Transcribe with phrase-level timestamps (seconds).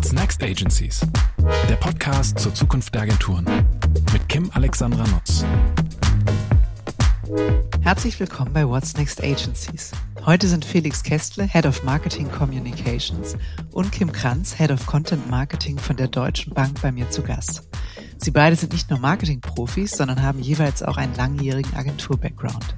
[0.00, 1.06] What's Next Agencies?
[1.68, 3.44] Der Podcast zur Zukunft der Agenturen
[4.14, 5.44] mit Kim Alexandra Nutz.
[7.82, 9.92] Herzlich willkommen bei What's Next Agencies.
[10.24, 13.36] Heute sind Felix Kestle, Head of Marketing Communications
[13.72, 17.68] und Kim Kranz, Head of Content Marketing von der Deutschen Bank bei mir zu Gast.
[18.16, 22.74] Sie beide sind nicht nur Marketing-Profis, sondern haben jeweils auch einen langjährigen Agentur-Background.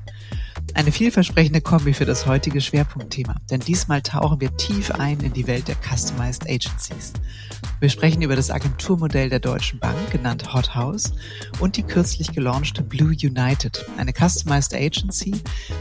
[0.75, 5.46] Eine vielversprechende Kombi für das heutige Schwerpunktthema, denn diesmal tauchen wir tief ein in die
[5.46, 7.13] Welt der Customized Agencies.
[7.79, 11.13] Wir sprechen über das Agenturmodell der Deutschen Bank, genannt Hot House,
[11.58, 15.35] und die kürzlich gelaunchte Blue United, eine Customized Agency,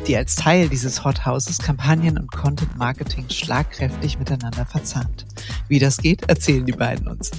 [0.08, 5.26] die als Teil dieses Hot Houses Kampagnen und Content Marketing schlagkräftig miteinander verzahnt.
[5.68, 7.32] Wie das geht, erzählen die beiden uns.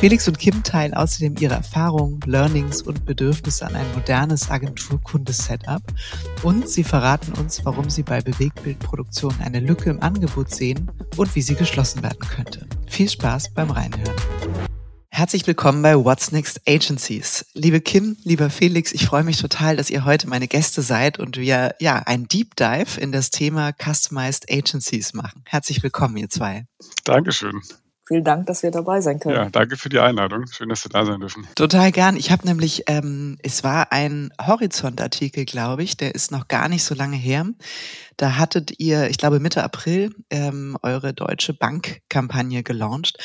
[0.00, 5.82] Felix und Kim teilen außerdem ihre Erfahrungen, Learnings und Bedürfnisse an ein modernes Agenturkundesetup
[6.42, 11.40] und sie verraten uns, warum sie bei Bewegtbildproduktion eine Lücke im Angebot sehen und wie
[11.40, 12.66] sie geschlossen werden könnte.
[12.88, 14.16] Viel Spaß beim Reinhören.
[15.08, 17.46] Herzlich willkommen bei What's Next Agencies.
[17.54, 21.36] Liebe Kim, lieber Felix, ich freue mich total, dass ihr heute meine Gäste seid und
[21.36, 25.44] wir ja ein Deep Dive in das Thema Customized Agencies machen.
[25.46, 26.66] Herzlich willkommen, ihr zwei.
[27.04, 27.60] Dankeschön.
[28.10, 29.36] Vielen Dank, dass wir dabei sein können.
[29.36, 30.44] Ja, danke für die Einladung.
[30.48, 31.46] Schön, dass wir da sein dürfen.
[31.54, 32.16] Total gern.
[32.16, 36.82] Ich habe nämlich, ähm, es war ein Horizont-Artikel, glaube ich, der ist noch gar nicht
[36.82, 37.46] so lange her.
[38.20, 43.16] Da hattet ihr, ich glaube Mitte April, ähm, eure deutsche Bankkampagne gelauncht,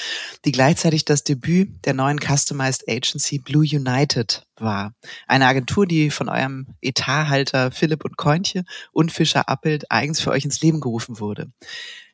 [0.45, 4.93] die gleichzeitig das Debüt der neuen Customized Agency Blue United war.
[5.27, 10.45] Eine Agentur, die von eurem Etathalter Philipp und Kointje und Fischer Appelt eigens für euch
[10.45, 11.51] ins Leben gerufen wurde.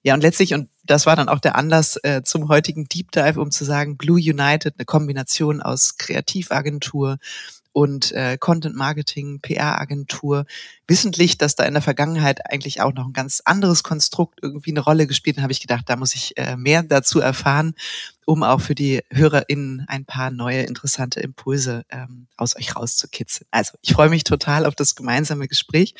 [0.01, 3.39] Ja, und letztlich, und das war dann auch der Anlass äh, zum heutigen Deep Dive,
[3.39, 7.19] um zu sagen, Blue United, eine Kombination aus Kreativagentur
[7.73, 10.45] und äh, Content Marketing, PR-Agentur,
[10.87, 14.81] wissentlich, dass da in der Vergangenheit eigentlich auch noch ein ganz anderes Konstrukt irgendwie eine
[14.81, 17.73] Rolle gespielt hat, habe ich gedacht, da muss ich äh, mehr dazu erfahren,
[18.25, 23.47] um auch für die HörerInnen ein paar neue interessante Impulse ähm, aus euch rauszukitzeln.
[23.51, 25.95] Also ich freue mich total auf das gemeinsame Gespräch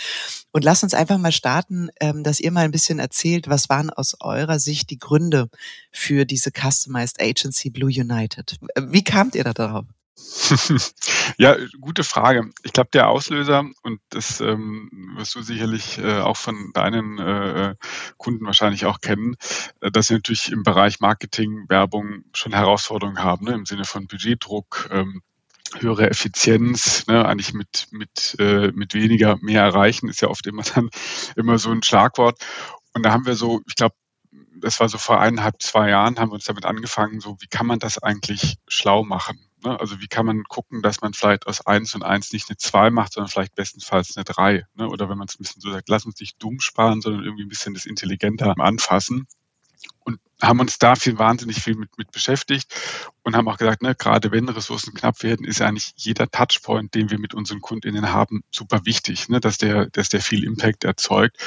[0.51, 3.90] und lasst uns einfach mal starten, ähm, dass ihr mal ein bisschen erzählt, was waren
[3.90, 5.50] aus eurer Sicht die Gründe
[5.91, 8.59] für diese Customized Agency Blue United?
[8.78, 9.85] Wie kamt ihr da darauf?
[11.38, 12.49] ja, gute Frage.
[12.63, 17.75] Ich glaube, der Auslöser, und das ähm, wirst du sicherlich äh, auch von deinen äh,
[18.17, 19.35] Kunden wahrscheinlich auch kennen,
[19.81, 24.07] äh, dass sie natürlich im Bereich Marketing, Werbung schon Herausforderungen haben, ne, im Sinne von
[24.07, 25.21] Budgetdruck, ähm,
[25.79, 30.63] höhere Effizienz, ne, eigentlich mit, mit, äh, mit weniger mehr erreichen, ist ja oft immer
[30.63, 30.89] dann
[31.35, 32.39] immer so ein Schlagwort.
[32.94, 33.95] Und da haben wir so, ich glaube,
[34.61, 37.66] das war so vor eineinhalb, zwei Jahren, haben wir uns damit angefangen, so wie kann
[37.66, 39.39] man das eigentlich schlau machen?
[39.63, 39.79] Ne?
[39.79, 42.89] Also wie kann man gucken, dass man vielleicht aus eins und eins nicht eine zwei
[42.89, 44.66] macht, sondern vielleicht bestenfalls eine drei.
[44.75, 44.88] Ne?
[44.88, 47.44] Oder wenn man es ein bisschen so sagt, lass uns nicht dumm sparen, sondern irgendwie
[47.44, 49.27] ein bisschen das intelligenter anfassen.
[50.03, 52.74] Und haben uns da viel wahnsinnig viel mit, mit beschäftigt
[53.24, 57.09] und haben auch gesagt, ne, gerade wenn Ressourcen knapp werden, ist eigentlich jeder Touchpoint, den
[57.09, 61.38] wir mit unseren KundInnen haben, super wichtig, ne, dass der, dass der viel Impact erzeugt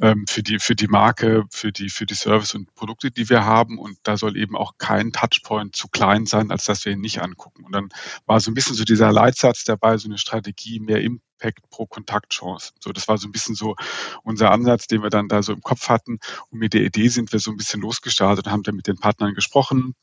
[0.00, 3.44] ähm, für die für die Marke, für die für die Service und Produkte, die wir
[3.44, 3.78] haben.
[3.78, 7.22] Und da soll eben auch kein Touchpoint zu klein sein, als dass wir ihn nicht
[7.22, 7.64] angucken.
[7.64, 7.88] Und dann
[8.26, 12.72] war so ein bisschen so dieser Leitsatz dabei, so eine Strategie, mehr Impact pro Kontaktchance.
[12.80, 13.76] So, das war so ein bisschen so
[14.22, 16.18] unser Ansatz, den wir dann da so im Kopf hatten.
[16.50, 18.86] Und mit der Idee sind wir so ein bisschen losgestartet gestartet und haben dann mit
[18.86, 19.94] den Partnern gesprochen.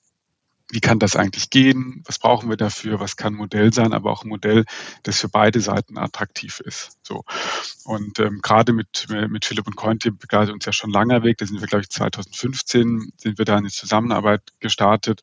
[0.72, 2.02] Wie kann das eigentlich gehen?
[2.06, 3.00] Was brauchen wir dafür?
[3.00, 3.94] Was kann ein Modell sein?
[3.94, 4.66] Aber auch ein Modell,
[5.04, 6.98] das für beide Seiten attraktiv ist.
[7.04, 7.24] So.
[7.84, 11.38] Und ähm, gerade mit, mit Philipp und Cointi begleitet uns ja schon langer Weg.
[11.38, 15.22] Da sind wir, glaube ich, 2015 sind wir da in die Zusammenarbeit gestartet,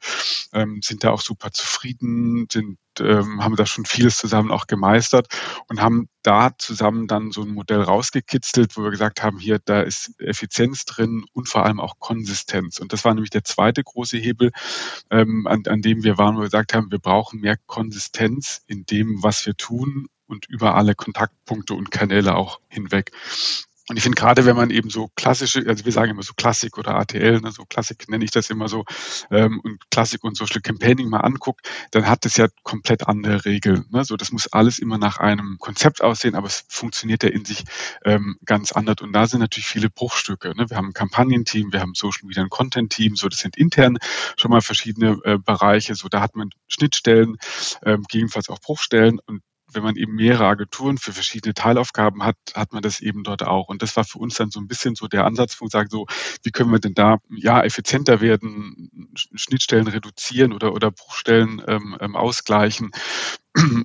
[0.52, 5.28] ähm, sind da auch super zufrieden, sind ähm, haben da schon vieles zusammen auch gemeistert
[5.68, 9.82] und haben da zusammen dann so ein Modell rausgekitzelt, wo wir gesagt haben, hier, da
[9.82, 12.78] ist Effizienz drin und vor allem auch Konsistenz.
[12.78, 14.52] Und das war nämlich der zweite große Hebel,
[15.10, 18.84] ähm, an, an dem wir waren, wo wir gesagt haben, wir brauchen mehr Konsistenz in
[18.86, 23.12] dem, was wir tun und über alle Kontaktpunkte und Kanäle auch hinweg.
[23.88, 26.78] Und ich finde gerade, wenn man eben so klassische, also wir sagen immer so Klassik
[26.78, 28.84] oder ATL, ne, so Klassik nenne ich das immer so,
[29.30, 33.86] ähm, und Klassik und Social Campaigning mal anguckt, dann hat das ja komplett andere Regeln.
[33.90, 34.04] Ne?
[34.04, 37.64] So, das muss alles immer nach einem Konzept aussehen, aber es funktioniert ja in sich
[38.04, 38.96] ähm, ganz anders.
[39.00, 40.54] Und da sind natürlich viele Bruchstücke.
[40.56, 40.70] Ne?
[40.70, 43.98] Wir haben ein Kampagnenteam, wir haben Social Media und Content-Team, so das sind intern
[44.36, 45.96] schon mal verschiedene äh, Bereiche.
[45.96, 47.36] So, da hat man Schnittstellen,
[47.84, 49.42] ähm, gegebenenfalls auch Bruchstellen und
[49.74, 53.68] wenn man eben mehrere Agenturen für verschiedene Teilaufgaben hat, hat man das eben dort auch.
[53.68, 56.06] Und das war für uns dann so ein bisschen so der Ansatzpunkt, sagen so,
[56.42, 62.16] wie können wir denn da ja effizienter werden, Schnittstellen reduzieren oder oder Bruchstellen ähm, ähm,
[62.16, 62.90] ausgleichen.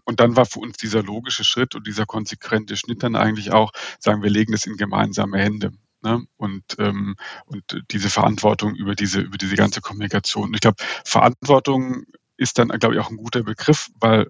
[0.06, 3.72] Und dann war für uns dieser logische Schritt und dieser konsequente Schnitt dann eigentlich auch,
[4.00, 5.72] sagen wir legen das in gemeinsame Hände.
[6.02, 6.26] Ne?
[6.38, 10.54] Und, ähm, und diese Verantwortung über diese, über diese ganze Kommunikation.
[10.54, 12.06] Ich glaube, Verantwortung
[12.38, 14.28] ist dann, glaube ich, auch ein guter Begriff, weil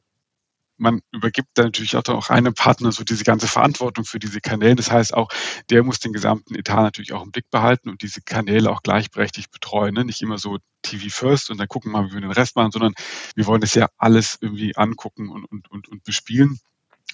[0.77, 4.75] man übergibt dann natürlich auch, auch einem Partner so diese ganze Verantwortung für diese Kanäle.
[4.75, 5.29] Das heißt auch,
[5.69, 9.51] der muss den gesamten Etat natürlich auch im Blick behalten und diese Kanäle auch gleichberechtigt
[9.51, 9.93] betreuen.
[9.93, 10.05] Ne?
[10.05, 12.71] Nicht immer so TV first und dann gucken wir mal, wie wir den Rest machen,
[12.71, 12.93] sondern
[13.35, 16.59] wir wollen das ja alles irgendwie angucken und, und, und, und bespielen.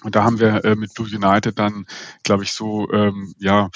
[0.02, 1.86] Und da haben wir äh, mit Blue United dann,
[2.24, 3.70] glaube ich, so ähm, ja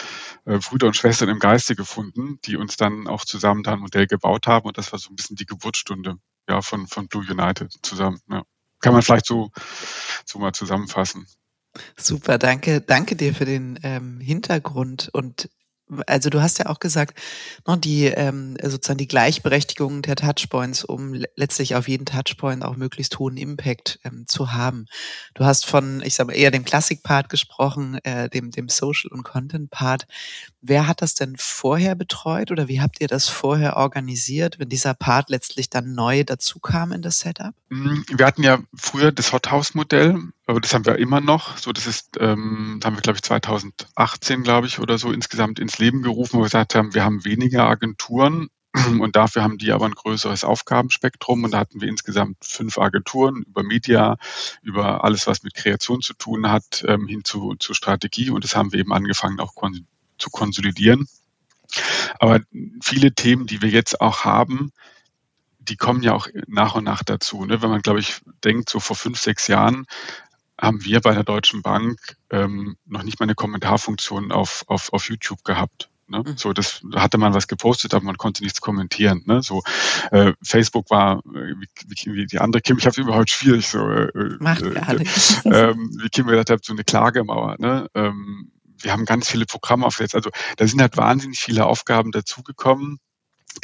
[0.44, 4.06] äh, Brüder und Schwestern im Geiste gefunden, die uns dann auch zusammen da ein Modell
[4.06, 4.66] gebaut haben.
[4.66, 6.16] Und das war so ein bisschen die Geburtsstunde
[6.48, 8.20] ja von von Blue United zusammen.
[8.28, 8.42] Ja.
[8.80, 9.50] Kann man vielleicht so
[10.24, 11.26] so mal zusammenfassen.
[11.96, 15.48] Super, danke, danke dir für den ähm, Hintergrund und
[16.06, 17.18] also du hast ja auch gesagt,
[17.66, 23.18] ne, die ähm, sozusagen die Gleichberechtigung der Touchpoints, um letztlich auf jeden Touchpoint auch möglichst
[23.18, 24.86] hohen Impact ähm, zu haben.
[25.34, 29.22] Du hast von, ich sage mal, eher dem Classic-Part gesprochen, äh, dem, dem Social- und
[29.22, 30.06] Content-Part.
[30.60, 34.92] Wer hat das denn vorher betreut oder wie habt ihr das vorher organisiert, wenn dieser
[34.94, 37.54] Part letztlich dann neu dazu kam in das Setup?
[37.68, 41.56] Mm, wir hatten ja früher das Hot House Modell, aber das haben wir immer noch.
[41.58, 45.60] So, das ist, ähm, das haben wir, glaube ich, 2018, glaube ich, oder so insgesamt
[45.60, 48.48] ins Leben gerufen, wo wir gesagt haben, wir haben weniger Agenturen
[49.00, 51.44] und dafür haben die aber ein größeres Aufgabenspektrum.
[51.44, 54.16] Und da hatten wir insgesamt fünf Agenturen über Media,
[54.62, 58.30] über alles, was mit Kreation zu tun hat, ähm, hin zu, zu Strategie.
[58.30, 59.54] Und das haben wir eben angefangen auch
[60.18, 61.08] zu konsolidieren.
[62.18, 62.40] Aber
[62.82, 64.72] viele Themen, die wir jetzt auch haben,
[65.60, 67.44] die kommen ja auch nach und nach dazu.
[67.44, 67.62] Ne?
[67.62, 69.86] Wenn man, glaube ich, denkt, so vor fünf, sechs Jahren
[70.60, 75.08] haben wir bei der Deutschen Bank ähm, noch nicht mal eine Kommentarfunktion auf, auf, auf
[75.08, 75.88] YouTube gehabt.
[76.08, 76.24] Ne?
[76.26, 76.36] Mhm.
[76.36, 79.22] So, das da hatte man was gepostet, aber man konnte nichts kommentieren.
[79.26, 79.42] Ne?
[79.42, 79.62] So,
[80.10, 81.54] äh, Facebook war äh,
[81.86, 83.78] wie, wie die andere Kim, ich habe es überhaupt schwierig so.
[83.88, 85.42] Äh, äh Macht äh, nichts.
[85.44, 87.56] Ähm, wie Kim gesagt hat, so eine Klagemauer.
[87.58, 87.88] Ne?
[87.94, 88.50] Ähm,
[88.80, 90.14] wir haben ganz viele Programme aufgesetzt.
[90.14, 93.00] Also da sind halt wahnsinnig viele Aufgaben dazugekommen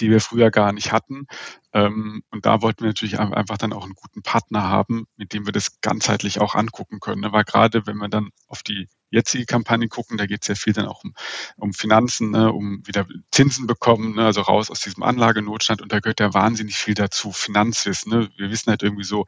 [0.01, 1.27] die wir früher gar nicht hatten.
[1.73, 5.47] Ähm, und da wollten wir natürlich einfach dann auch einen guten Partner haben, mit dem
[5.47, 7.21] wir das ganzheitlich auch angucken können.
[7.21, 7.33] Ne?
[7.33, 10.73] Weil gerade wenn wir dann auf die jetzige Kampagne gucken, da geht es ja viel
[10.73, 11.15] dann auch um,
[11.57, 12.53] um Finanzen, ne?
[12.53, 14.25] um wieder Zinsen bekommen, ne?
[14.25, 15.83] also raus aus diesem Anlagenotstand.
[15.83, 18.11] Und da gehört ja wahnsinnig viel dazu, Finanzwissen.
[18.13, 18.31] Ne?
[18.37, 19.27] Wir wissen halt irgendwie so,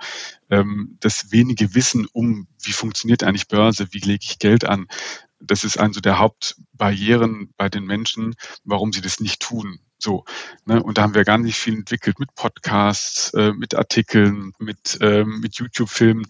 [0.50, 4.86] ähm, das wenige Wissen um, wie funktioniert eigentlich Börse, wie lege ich Geld an,
[5.40, 8.34] das ist also der Hauptbarrieren bei den Menschen,
[8.64, 9.80] warum sie das nicht tun.
[9.98, 10.24] So,
[10.64, 10.82] ne?
[10.82, 15.24] Und da haben wir gar nicht viel entwickelt mit Podcasts, äh, mit Artikeln, mit, äh,
[15.24, 16.26] mit YouTube-Filmen.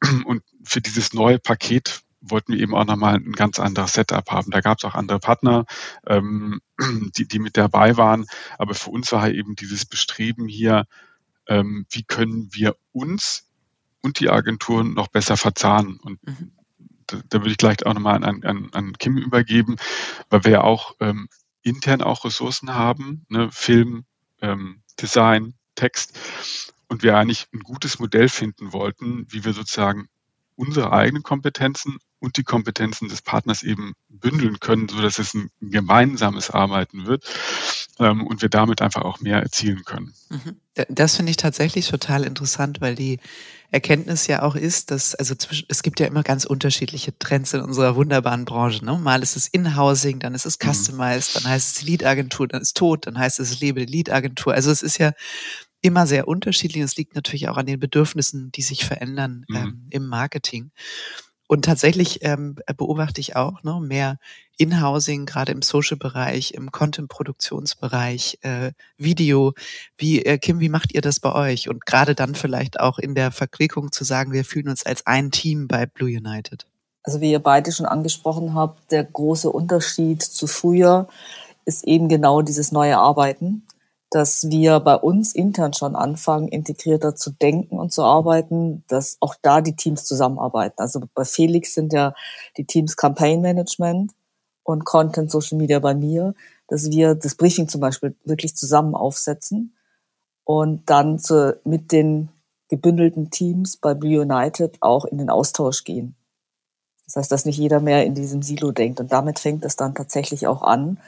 [0.24, 4.50] Und für dieses neue Paket wollten wir eben auch nochmal ein ganz anderes Setup haben.
[4.50, 5.66] Da gab es auch andere Partner,
[6.06, 6.60] ähm,
[7.16, 8.26] die, die mit dabei waren.
[8.58, 10.86] Aber für uns war halt eben dieses Bestreben hier,
[11.46, 13.46] ähm, wie können wir uns
[14.02, 15.98] und die Agenturen noch besser verzahnen.
[15.98, 16.52] Und mhm.
[17.28, 19.76] Da, würde ich gleich auch nochmal an, an, an Kim übergeben,
[20.28, 21.28] weil wir ja auch ähm,
[21.62, 24.04] intern auch Ressourcen haben, ne, Film,
[24.40, 26.18] ähm, Design, Text,
[26.88, 30.08] und wir eigentlich ein gutes Modell finden wollten, wie wir sozusagen
[30.56, 35.50] unsere eigenen Kompetenzen und die Kompetenzen des Partners eben bündeln können, so dass es ein
[35.60, 37.24] gemeinsames Arbeiten wird
[37.98, 40.14] ähm, und wir damit einfach auch mehr erzielen können.
[40.28, 40.56] Mhm.
[40.88, 43.18] Das finde ich tatsächlich total interessant, weil die
[43.70, 47.60] Erkenntnis ja auch ist, dass, also zwischen, es gibt ja immer ganz unterschiedliche Trends in
[47.60, 48.84] unserer wunderbaren Branche.
[48.84, 48.98] Ne?
[48.98, 50.72] Mal ist es In-Housing, dann ist es mhm.
[50.72, 54.54] Customized, dann heißt es Lead-Agentur, dann ist tot, dann heißt es, lebe Lead-Agentur.
[54.54, 55.12] Also es ist ja
[55.82, 56.82] immer sehr unterschiedlich.
[56.82, 59.56] Es liegt natürlich auch an den Bedürfnissen, die sich verändern mhm.
[59.56, 60.70] ähm, im Marketing.
[61.50, 64.18] Und tatsächlich ähm, beobachte ich auch ne, mehr
[64.56, 69.54] In-Housing, gerade im Social-Bereich, im Content-Produktionsbereich, äh, Video.
[69.98, 71.68] Wie, äh, Kim, wie macht ihr das bei euch?
[71.68, 75.32] Und gerade dann vielleicht auch in der Verquickung zu sagen, wir fühlen uns als ein
[75.32, 76.68] Team bei Blue United.
[77.02, 81.08] Also wie ihr beide schon angesprochen habt, der große Unterschied zu früher
[81.64, 83.66] ist eben genau dieses neue Arbeiten
[84.10, 89.36] dass wir bei uns intern schon anfangen, integrierter zu denken und zu arbeiten, dass auch
[89.40, 90.80] da die Teams zusammenarbeiten.
[90.80, 92.14] Also bei Felix sind ja
[92.56, 94.12] die Teams Campaign Management
[94.64, 96.34] und Content Social Media bei mir,
[96.66, 99.76] dass wir das Briefing zum Beispiel wirklich zusammen aufsetzen
[100.44, 102.30] und dann zu, mit den
[102.68, 106.16] gebündelten Teams bei Blue United auch in den Austausch gehen.
[107.06, 109.00] Das heißt, dass nicht jeder mehr in diesem Silo denkt.
[109.00, 110.98] Und damit fängt es dann tatsächlich auch an.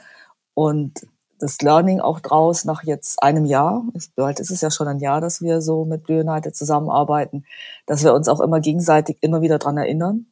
[0.53, 1.07] Und
[1.43, 3.83] das Learning auch draus nach jetzt einem Jahr,
[4.15, 7.45] bald ist es ja schon ein Jahr, dass wir so mit United zusammenarbeiten,
[7.85, 10.27] dass wir uns auch immer gegenseitig immer wieder dran erinnern,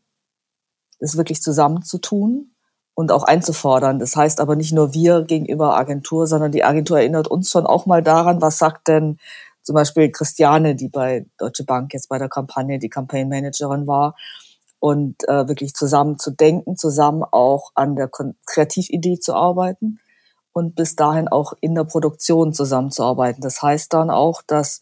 [1.00, 2.56] das wirklich zusammen zu tun
[2.94, 4.00] und auch einzufordern.
[4.00, 7.86] Das heißt aber nicht nur wir gegenüber Agentur, sondern die Agentur erinnert uns schon auch
[7.86, 9.18] mal daran, was sagt denn
[9.64, 14.16] zum Beispiel Christiane, die bei Deutsche Bank jetzt bei der Kampagne die Campaign Managerin war,
[14.80, 18.10] und äh, wirklich zusammen zu denken, zusammen auch an der
[18.48, 20.00] Kreatividee zu arbeiten
[20.54, 23.42] und bis dahin auch in der Produktion zusammenzuarbeiten.
[23.42, 24.82] Das heißt dann auch, dass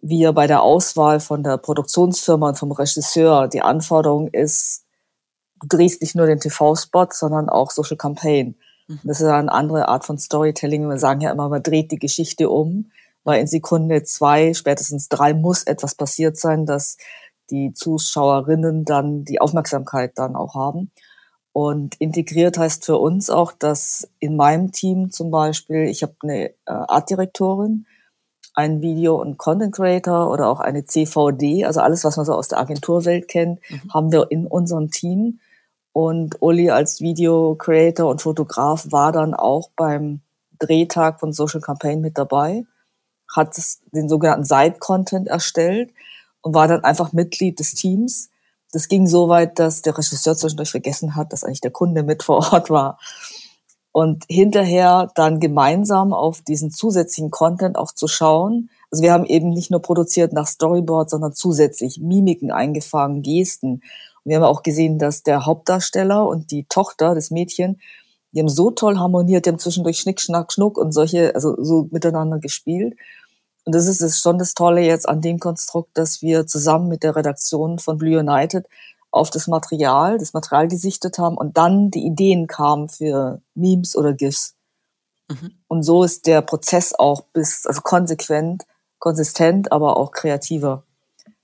[0.00, 4.84] wir bei der Auswahl von der Produktionsfirma und vom Regisseur die Anforderung ist,
[5.60, 8.56] du drehst nicht nur den TV-Spot, sondern auch Social Campaign.
[8.88, 9.00] Mhm.
[9.04, 10.88] Das ist eine andere Art von Storytelling.
[10.88, 12.90] Wir sagen ja immer, man dreht die Geschichte um,
[13.24, 16.96] weil in Sekunde zwei, spätestens drei muss etwas passiert sein, dass
[17.50, 20.90] die Zuschauerinnen dann die Aufmerksamkeit dann auch haben.
[21.52, 26.48] Und integriert heißt für uns auch, dass in meinem Team zum Beispiel, ich habe eine
[26.48, 27.86] äh, Artdirektorin,
[28.54, 32.48] einen Video- und Content Creator oder auch eine CVD, also alles, was man so aus
[32.48, 33.94] der Agenturwelt kennt, mhm.
[33.94, 35.40] haben wir in unserem Team.
[35.92, 40.20] Und Uli als Video Creator und Fotograf war dann auch beim
[40.58, 42.64] Drehtag von Social Campaign mit dabei,
[43.28, 43.54] hat
[43.92, 45.90] den sogenannten Side-Content erstellt
[46.40, 48.30] und war dann einfach Mitglied des Teams
[48.72, 52.22] das ging so weit, dass der Regisseur zwischendurch vergessen hat, dass eigentlich der Kunde mit
[52.22, 52.98] vor Ort war.
[53.92, 58.70] Und hinterher dann gemeinsam auf diesen zusätzlichen Content auch zu schauen.
[58.90, 63.72] Also wir haben eben nicht nur produziert nach Storyboard, sondern zusätzlich Mimiken eingefangen, Gesten.
[63.74, 63.82] Und
[64.24, 67.80] wir haben auch gesehen, dass der Hauptdarsteller und die Tochter, das Mädchen,
[68.32, 71.88] die haben so toll harmoniert, die haben zwischendurch Schnick, Schnack, Schnuck und solche, also so
[71.90, 72.94] miteinander gespielt.
[73.64, 77.14] Und das ist schon das Tolle jetzt an dem Konstrukt, dass wir zusammen mit der
[77.14, 78.66] Redaktion von Blue United
[79.12, 84.14] auf das Material, das Material gesichtet haben und dann die Ideen kamen für Memes oder
[84.14, 84.56] GIFs.
[85.28, 85.52] Mhm.
[85.68, 88.64] Und so ist der Prozess auch bis, also konsequent,
[88.98, 90.84] konsistent, aber auch kreativer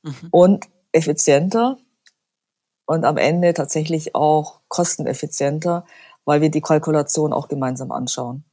[0.03, 0.29] mhm.
[0.31, 1.79] und effizienter
[2.87, 5.85] und am Ende tatsächlich auch kosteneffizienter,
[6.25, 8.45] weil wir die Kalkulation auch gemeinsam anschauen.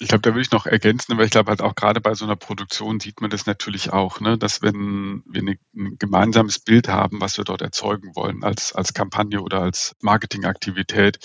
[0.00, 2.24] Ich glaube, da würde ich noch ergänzen, weil ich glaube halt auch gerade bei so
[2.24, 6.88] einer Produktion sieht man das natürlich auch, ne, dass wenn wir eine, ein gemeinsames Bild
[6.88, 11.18] haben, was wir dort erzeugen wollen als, als Kampagne oder als Marketingaktivität,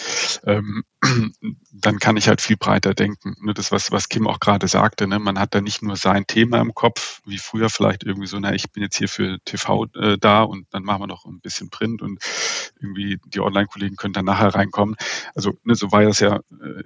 [0.45, 0.83] ähm,
[1.71, 3.35] dann kann ich halt viel breiter denken.
[3.41, 6.25] Ne, das, was, was Kim auch gerade sagte, ne, man hat da nicht nur sein
[6.27, 9.85] Thema im Kopf, wie früher vielleicht irgendwie so, na, ich bin jetzt hier für TV
[9.95, 12.19] äh, da und dann machen wir noch ein bisschen Print und
[12.79, 14.95] irgendwie die Online-Kollegen können dann nachher reinkommen.
[15.35, 16.83] Also ne, so war das ja äh,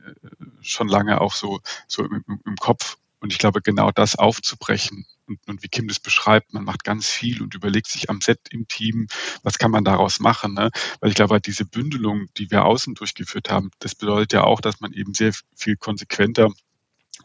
[0.61, 2.97] schon lange auch so, so im, im Kopf.
[3.19, 7.07] Und ich glaube, genau das aufzubrechen und, und, wie Kim das beschreibt, man macht ganz
[7.09, 9.07] viel und überlegt sich am Set im Team,
[9.43, 10.53] was kann man daraus machen.
[10.53, 10.71] Ne?
[10.99, 14.79] Weil ich glaube, diese Bündelung, die wir außen durchgeführt haben, das bedeutet ja auch, dass
[14.79, 16.49] man eben sehr viel konsequenter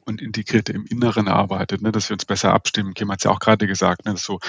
[0.04, 2.94] und integrierter im Inneren arbeitet, ne, dass wir uns besser abstimmen.
[2.94, 4.40] Kim hat es ja auch gerade gesagt, ne, so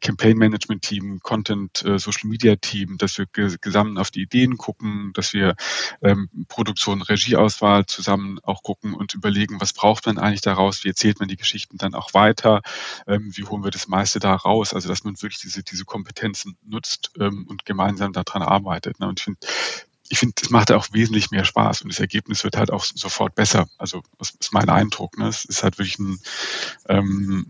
[0.00, 5.12] Campaign Management Team, Content, äh, Social Media Team, dass wir gesamt auf die Ideen gucken,
[5.14, 5.54] dass wir
[6.02, 11.20] ähm, Produktion, Regieauswahl zusammen auch gucken und überlegen, was braucht man eigentlich daraus, wie erzählt
[11.20, 12.62] man die Geschichten dann auch weiter,
[13.06, 16.56] ähm, wie holen wir das meiste da raus, also dass man wirklich diese, diese Kompetenzen
[16.64, 19.00] nutzt ähm, und gemeinsam daran arbeitet.
[19.00, 19.08] Ne.
[19.08, 19.40] Und ich finde,
[20.10, 23.36] ich finde, es macht auch wesentlich mehr Spaß und das Ergebnis wird halt auch sofort
[23.36, 23.68] besser.
[23.78, 25.16] Also das ist mein Eindruck.
[25.16, 25.28] Ne?
[25.28, 26.18] Es ist halt wirklich ein
[26.88, 27.46] ähm,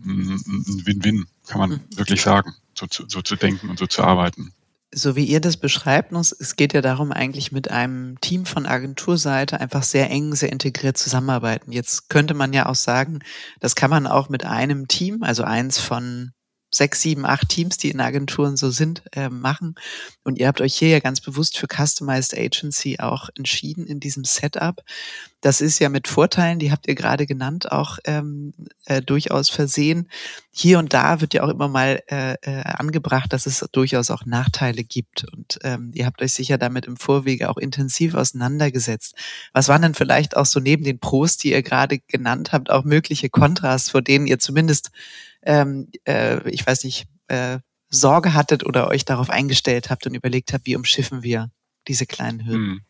[0.85, 1.81] Win-Win, kann man mhm.
[1.95, 4.53] wirklich sagen, so, so, so zu denken und so zu arbeiten
[4.93, 9.59] so wie ihr das beschreibt, es geht ja darum, eigentlich mit einem Team von Agenturseite
[9.59, 11.71] einfach sehr eng, sehr integriert zusammenarbeiten.
[11.71, 13.19] Jetzt könnte man ja auch sagen,
[13.61, 16.33] das kann man auch mit einem Team, also eins von
[16.73, 19.75] sechs, sieben, acht Teams, die in Agenturen so sind, äh, machen.
[20.23, 24.23] Und ihr habt euch hier ja ganz bewusst für Customized Agency auch entschieden in diesem
[24.23, 24.81] Setup.
[25.41, 28.53] Das ist ja mit Vorteilen, die habt ihr gerade genannt, auch ähm,
[28.85, 30.07] äh, durchaus versehen.
[30.51, 34.25] Hier und da wird ja auch immer mal äh, äh, angebracht, dass es durchaus auch
[34.25, 35.25] Nachteile gibt.
[35.33, 39.15] Und ähm, ihr habt euch sicher damit im Vorwege auch intensiv auseinandergesetzt.
[39.51, 42.83] Was waren denn vielleicht auch so neben den Pros, die ihr gerade genannt habt, auch
[42.83, 44.91] mögliche Kontras, vor denen ihr zumindest
[45.43, 50.53] ähm, äh, ich weiß nicht, äh, Sorge hattet oder euch darauf eingestellt habt und überlegt
[50.53, 51.51] habt, wie umschiffen wir
[51.87, 52.81] diese kleinen Hürden?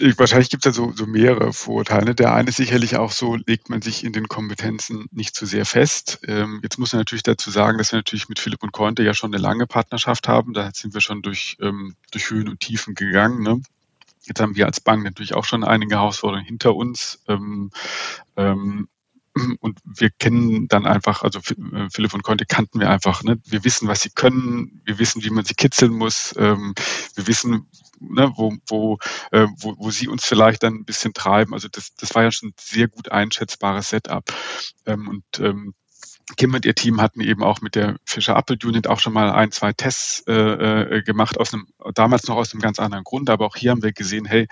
[0.00, 0.14] Hm.
[0.16, 2.14] wahrscheinlich gibt es ja so, so mehrere Vorteile.
[2.14, 5.64] Der eine ist sicherlich auch so, legt man sich in den Kompetenzen nicht zu sehr
[5.64, 6.20] fest.
[6.26, 9.14] Ähm, jetzt muss man natürlich dazu sagen, dass wir natürlich mit Philipp und Conte ja
[9.14, 10.54] schon eine lange Partnerschaft haben.
[10.54, 13.42] Da sind wir schon durch, ähm, durch Höhen und Tiefen gegangen.
[13.42, 13.62] Ne?
[14.24, 17.22] Jetzt haben wir als Bank natürlich auch schon einige Herausforderungen hinter uns.
[17.28, 17.70] Ähm,
[18.36, 18.88] ähm,
[19.60, 23.38] und wir kennen dann einfach, also äh, Philipp und Conte kannten wir einfach, ne?
[23.44, 26.74] wir wissen, was sie können, wir wissen, wie man sie kitzeln muss, ähm,
[27.14, 27.68] wir wissen,
[28.00, 28.98] ne, wo, wo,
[29.32, 31.54] äh, wo, wo sie uns vielleicht dann ein bisschen treiben.
[31.54, 34.24] Also das, das war ja schon ein sehr gut einschätzbares Setup.
[34.86, 35.74] Ähm, und ähm,
[36.36, 39.30] Kim und ihr Team hatten eben auch mit der Fischer Apple Unit auch schon mal
[39.30, 43.30] ein, zwei Tests äh, äh, gemacht, aus einem, damals noch aus einem ganz anderen Grund,
[43.30, 44.46] aber auch hier haben wir gesehen, hey,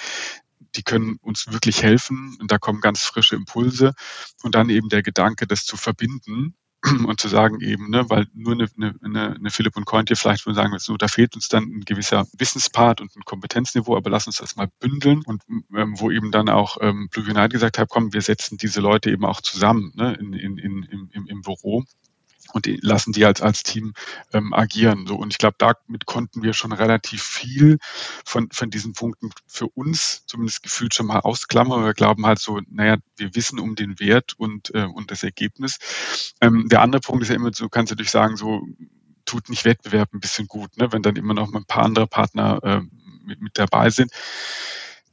[0.77, 3.95] die können uns wirklich helfen und da kommen ganz frische Impulse.
[4.43, 6.55] Und dann eben der Gedanke, das zu verbinden
[7.07, 8.69] und zu sagen eben, ne, weil nur eine,
[9.03, 12.27] eine, eine Philipp und Cointje vielleicht würden sagen, so, da fehlt uns dann ein gewisser
[12.39, 15.23] Wissenspart und ein Kompetenzniveau, aber lass uns das mal bündeln.
[15.27, 15.43] Und
[15.75, 19.11] ähm, wo eben dann auch ähm, Blue United gesagt hat, komm, wir setzen diese Leute
[19.11, 21.85] eben auch zusammen ne, in, in, in, im, im Büro
[22.53, 23.95] und die lassen die als, als Team
[24.33, 25.07] ähm, agieren.
[25.07, 25.17] So.
[25.17, 27.79] Und ich glaube, damit konnten wir schon relativ viel
[28.25, 31.85] von, von diesen Punkten für uns zumindest gefühlt schon mal ausklammern.
[31.85, 35.79] Wir glauben halt so, naja, wir wissen um den Wert und, äh, und das Ergebnis.
[36.41, 38.63] Ähm, der andere Punkt ist ja immer, so kannst du natürlich sagen, so
[39.25, 40.93] tut nicht Wettbewerb ein bisschen gut, ne?
[40.93, 42.81] wenn dann immer noch mal ein paar andere Partner äh,
[43.25, 44.13] mit, mit dabei sind.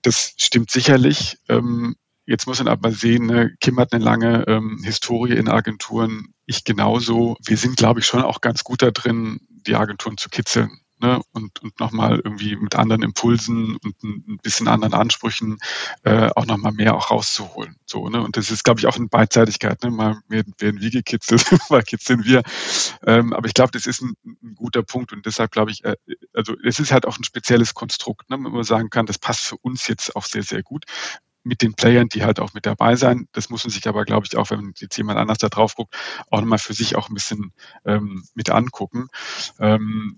[0.04, 1.38] Das stimmt sicherlich.
[1.50, 6.34] Ähm, Jetzt muss man aber sehen, ne, Kim hat eine lange ähm, Historie in Agenturen,
[6.46, 7.36] ich genauso.
[7.46, 11.22] Wir sind, glaube ich, schon auch ganz gut da drin, die Agenturen zu kitzeln ne,
[11.34, 15.60] und, und nochmal irgendwie mit anderen Impulsen und ein, bisschen anderen Ansprüchen
[16.04, 17.76] äh, auch nochmal mehr auch rauszuholen.
[17.86, 18.22] So, ne?
[18.22, 19.84] Und das ist, glaube ich, auch eine Beidseitigkeit.
[19.84, 19.92] Ne?
[19.92, 22.42] Mal werden, werden wir gekitzelt, mal kitzeln wir.
[23.06, 25.96] Ähm, aber ich glaube, das ist ein, ein, guter Punkt und deshalb glaube ich, äh,
[26.34, 28.38] also es ist halt auch ein spezielles Konstrukt, ne?
[28.38, 30.86] wenn man sagen kann, das passt für uns jetzt auch sehr, sehr gut
[31.44, 33.28] mit den Playern, die halt auch mit dabei sein.
[33.34, 35.96] Das muss man sich aber, glaube ich, auch, wenn jetzt jemand anders da drauf guckt,
[36.30, 37.54] auch nochmal für sich auch ein bisschen
[37.86, 39.08] ähm, mit angucken.
[39.60, 40.18] Ähm,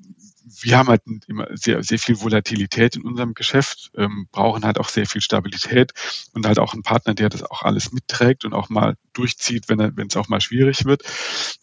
[0.62, 4.90] wir haben halt immer sehr, sehr viel Volatilität in unserem Geschäft, ähm, brauchen halt auch
[4.90, 5.92] sehr viel Stabilität
[6.34, 9.80] und halt auch einen Partner, der das auch alles mitträgt und auch mal durchzieht, wenn
[9.80, 11.04] es auch mal schwierig wird.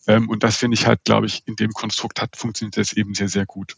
[0.07, 3.14] Ähm, und das finde ich halt, glaube ich, in dem Konstrukt hat, funktioniert das eben
[3.14, 3.76] sehr, sehr gut.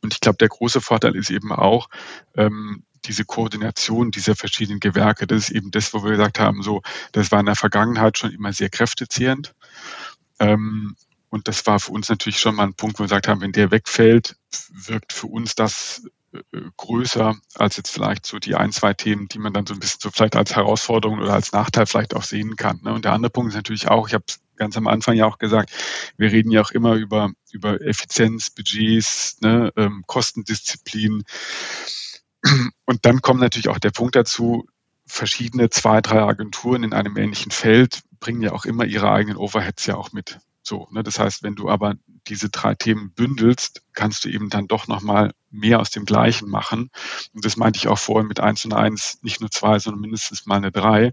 [0.00, 1.88] Und ich glaube, der große Vorteil ist eben auch,
[2.36, 6.82] ähm, diese Koordination dieser verschiedenen Gewerke, das ist eben das, wo wir gesagt haben, so,
[7.12, 9.54] das war in der Vergangenheit schon immer sehr kräftezehrend.
[10.40, 10.96] Ähm,
[11.30, 13.52] und das war für uns natürlich schon mal ein Punkt, wo wir gesagt haben, wenn
[13.52, 14.36] der wegfällt,
[14.70, 16.40] wirkt für uns das äh,
[16.76, 20.00] größer als jetzt vielleicht so die ein, zwei Themen, die man dann so ein bisschen
[20.00, 22.80] so vielleicht als Herausforderung oder als Nachteil vielleicht auch sehen kann.
[22.82, 22.92] Ne?
[22.92, 25.38] Und der andere Punkt ist natürlich auch, ich habe es ganz am Anfang ja auch
[25.38, 25.72] gesagt,
[26.16, 31.24] wir reden ja auch immer über, über Effizienz, Budgets, ne, ähm, Kostendisziplin.
[32.84, 34.68] Und dann kommt natürlich auch der Punkt dazu,
[35.06, 39.86] verschiedene zwei, drei Agenturen in einem ähnlichen Feld bringen ja auch immer ihre eigenen Overheads
[39.86, 40.38] ja auch mit.
[40.62, 41.02] So, ne?
[41.02, 41.94] Das heißt, wenn du aber
[42.26, 46.90] diese drei Themen bündelst, kannst du eben dann doch nochmal mehr aus dem Gleichen machen.
[47.32, 50.46] Und das meinte ich auch vorhin mit eins und eins, nicht nur zwei, sondern mindestens
[50.46, 51.12] mal eine drei.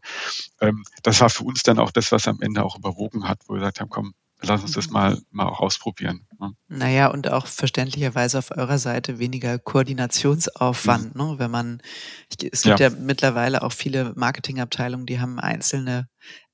[0.61, 3.53] Ähm, das war für uns dann auch das, was am Ende auch überwogen hat, wo
[3.53, 4.13] wir gesagt haben, komm,
[4.47, 6.27] lass uns das mal, mal auch ausprobieren.
[6.39, 6.53] Ne?
[6.67, 11.21] Naja, und auch verständlicherweise auf eurer Seite weniger Koordinationsaufwand, mhm.
[11.21, 11.39] ne?
[11.39, 11.81] wenn man,
[12.29, 12.89] es gibt ja.
[12.89, 16.07] ja mittlerweile auch viele Marketingabteilungen, die haben einzelne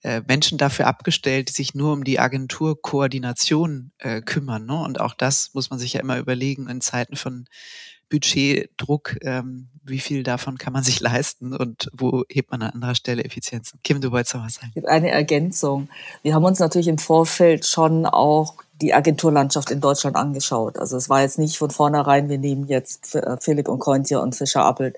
[0.03, 4.65] äh, Menschen dafür abgestellt, die sich nur um die Agenturkoordination äh, kümmern.
[4.65, 4.81] Ne?
[4.81, 7.45] Und auch das muss man sich ja immer überlegen in Zeiten von
[8.11, 12.93] Budgetdruck, ähm, wie viel davon kann man sich leisten und wo hebt man an anderer
[12.93, 13.79] Stelle Effizienzen?
[13.83, 14.73] Kim, du wolltest noch was sagen.
[14.85, 15.89] Eine Ergänzung.
[16.21, 20.77] Wir haben uns natürlich im Vorfeld schon auch die Agenturlandschaft in Deutschland angeschaut.
[20.77, 24.35] Also es war jetzt nicht von vornherein, wir nehmen jetzt äh, Philipp und Kointje und
[24.35, 24.97] Fischer Appelt.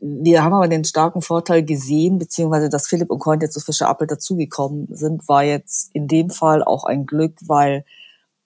[0.00, 4.10] Wir haben aber den starken Vorteil gesehen, beziehungsweise dass Philipp und Kointje zu Fischer Appelt
[4.10, 7.84] dazugekommen sind, war jetzt in dem Fall auch ein Glück, weil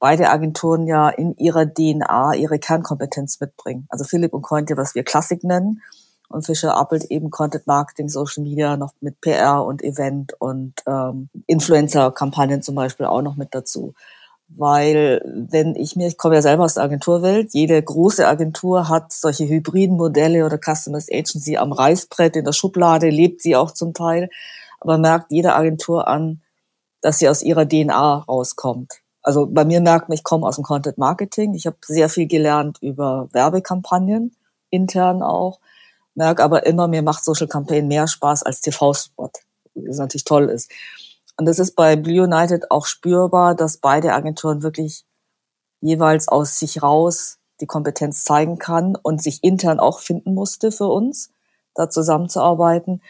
[0.02, 3.86] beide Agenturen ja in ihrer DNA ihre Kernkompetenz mitbringen.
[3.88, 5.80] Also Philipp und Cointe, was wir Klassik nennen,
[6.28, 11.28] und Fischer Appelt eben Content Marketing, Social Media noch mit PR und Event und ähm,
[11.46, 13.94] Influencer-Kampagnen zum Beispiel auch noch mit dazu.
[14.48, 19.12] Weil wenn ich mir, ich komme ja selber aus der Agenturwelt, jede große Agentur hat
[19.12, 23.94] solche hybriden Modelle oder Customers Agency am Reißbrett in der Schublade, lebt sie auch zum
[23.94, 24.30] Teil,
[24.80, 26.42] aber merkt jede Agentur an,
[27.02, 29.01] dass sie aus ihrer DNA rauskommt.
[29.22, 31.54] Also bei mir merkt man, ich komme aus dem Content Marketing.
[31.54, 34.36] Ich habe sehr viel gelernt über Werbekampagnen,
[34.70, 35.60] intern auch.
[36.14, 39.30] Merke aber immer, mir macht Social Campaign mehr Spaß als TV-Spot,
[39.74, 40.70] was natürlich toll ist.
[41.38, 45.04] Und das ist bei Blue United auch spürbar, dass beide Agenturen wirklich
[45.80, 50.88] jeweils aus sich raus die Kompetenz zeigen kann und sich intern auch finden musste für
[50.88, 51.30] uns,
[51.74, 53.02] da zusammenzuarbeiten.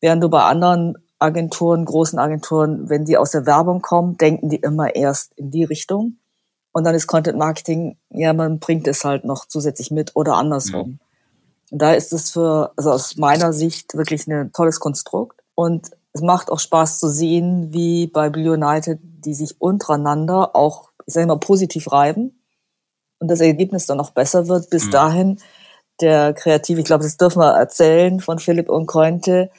[0.00, 4.56] Während du bei anderen Agenturen, großen Agenturen, wenn die aus der Werbung kommen, denken die
[4.56, 6.18] immer erst in die Richtung.
[6.72, 10.88] Und dann ist Content Marketing, ja, man bringt es halt noch zusätzlich mit oder andersrum.
[10.88, 10.98] Mhm.
[11.70, 15.40] Und da ist es für, also aus meiner Sicht wirklich ein tolles Konstrukt.
[15.54, 20.90] Und es macht auch Spaß zu sehen, wie bei Blue United, die sich untereinander auch,
[21.06, 22.40] ich sage mal, positiv reiben
[23.18, 24.70] und das Ergebnis dann auch besser wird.
[24.70, 24.90] Bis mhm.
[24.90, 25.40] dahin
[26.00, 29.50] der Kreative, ich glaube, das dürfen wir erzählen von Philipp und Cointe,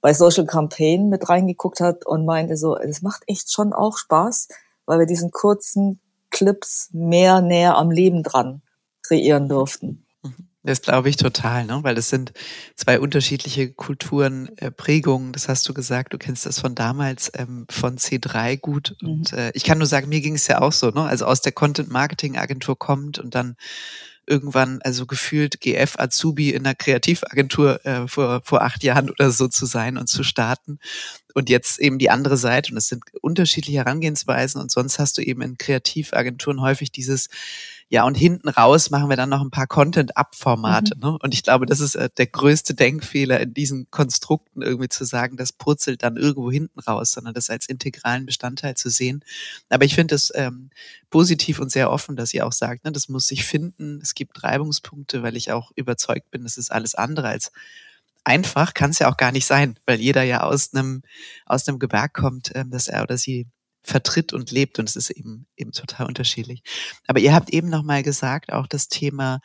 [0.00, 4.48] bei Social Campaign mit reingeguckt hat und meinte so, es macht echt schon auch Spaß,
[4.86, 8.62] weil wir diesen kurzen Clips mehr näher am Leben dran
[9.02, 10.06] kreieren durften.
[10.22, 10.48] Mhm.
[10.62, 11.80] Das glaube ich total, ne?
[11.82, 12.32] weil das sind
[12.76, 15.32] zwei unterschiedliche Kulturen, äh, Prägungen.
[15.32, 18.96] Das hast du gesagt, du kennst das von damals ähm, von C3 gut.
[19.00, 19.08] Mhm.
[19.08, 21.02] Und äh, ich kann nur sagen, mir ging es ja auch so, ne?
[21.02, 23.56] also aus der Content-Marketing-Agentur kommt und dann
[24.30, 29.48] irgendwann, also gefühlt GF Azubi in einer Kreativagentur äh, vor, vor acht Jahren oder so
[29.48, 30.78] zu sein und zu starten.
[31.34, 32.70] Und jetzt eben die andere Seite.
[32.72, 34.60] Und es sind unterschiedliche Herangehensweisen.
[34.60, 37.28] Und sonst hast du eben in Kreativagenturen häufig dieses,
[37.92, 40.94] ja, und hinten raus machen wir dann noch ein paar Content-Up-Formate.
[40.94, 41.02] Mhm.
[41.02, 41.18] Ne?
[41.20, 45.36] Und ich glaube, das ist äh, der größte Denkfehler in diesen Konstrukten, irgendwie zu sagen,
[45.36, 49.24] das purzelt dann irgendwo hinten raus, sondern das als integralen Bestandteil zu sehen.
[49.70, 50.70] Aber ich finde es ähm,
[51.10, 53.98] positiv und sehr offen, dass ihr auch sagt, ne, das muss sich finden.
[54.00, 57.50] Es gibt Reibungspunkte, weil ich auch überzeugt bin, das ist alles andere als
[58.22, 61.02] einfach, kann es ja auch gar nicht sein, weil jeder ja aus einem
[61.44, 63.48] aus einem Gewerk kommt, ähm, dass er oder sie
[63.82, 66.62] vertritt und lebt und es ist eben eben total unterschiedlich.
[67.06, 69.40] Aber ihr habt eben noch mal gesagt, auch das Thema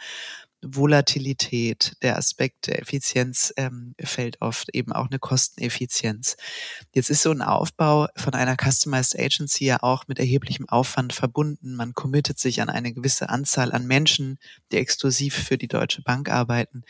[0.65, 6.37] Volatilität, der Aspekt der Effizienz ähm, fällt oft eben auch eine Kosteneffizienz.
[6.93, 11.75] Jetzt ist so ein Aufbau von einer Customized Agency ja auch mit erheblichem Aufwand verbunden.
[11.75, 14.39] Man committet sich an eine gewisse Anzahl an Menschen,
[14.71, 16.83] die exklusiv für die Deutsche Bank arbeiten.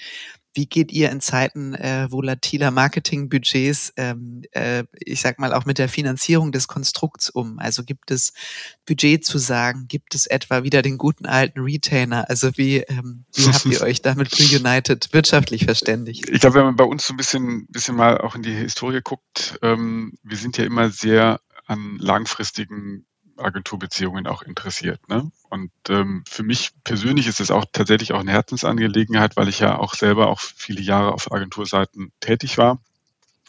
[0.56, 5.78] Wie geht ihr in Zeiten äh, volatiler Marketingbudgets, ähm, äh, ich sag mal auch mit
[5.78, 7.60] der Finanzierung des Konstrukts um?
[7.60, 8.34] Also gibt es
[8.86, 9.88] Budget zu sagen?
[9.88, 12.30] Gibt es etwa wieder den guten alten Retainer?
[12.30, 16.30] Also wie, ähm, wie habt ihr euch damit United wirtschaftlich verständigt?
[16.30, 19.02] Ich glaube, wenn man bei uns so ein bisschen, bisschen mal auch in die Historie
[19.04, 23.06] guckt, ähm, wir sind ja immer sehr an langfristigen
[23.38, 25.08] Agenturbeziehungen auch interessiert.
[25.10, 25.32] Ne?
[25.50, 29.78] Und ähm, für mich persönlich ist es auch tatsächlich auch eine Herzensangelegenheit, weil ich ja
[29.78, 32.80] auch selber auch viele Jahre auf Agenturseiten tätig war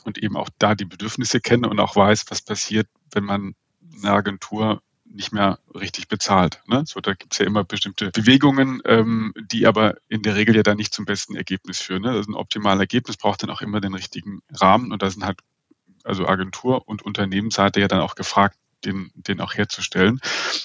[0.05, 3.55] und eben auch da die Bedürfnisse kenne und auch weiß, was passiert, wenn man
[4.03, 6.61] eine Agentur nicht mehr richtig bezahlt.
[6.67, 6.85] Ne?
[6.87, 10.77] So, da gibt's ja immer bestimmte Bewegungen, ähm, die aber in der Regel ja dann
[10.77, 12.03] nicht zum besten Ergebnis führen.
[12.03, 12.11] Ne?
[12.11, 15.39] Also ein optimales Ergebnis braucht dann auch immer den richtigen Rahmen und da sind halt
[16.05, 20.21] also Agentur und Unternehmensseite ja dann auch gefragt, den, den auch herzustellen.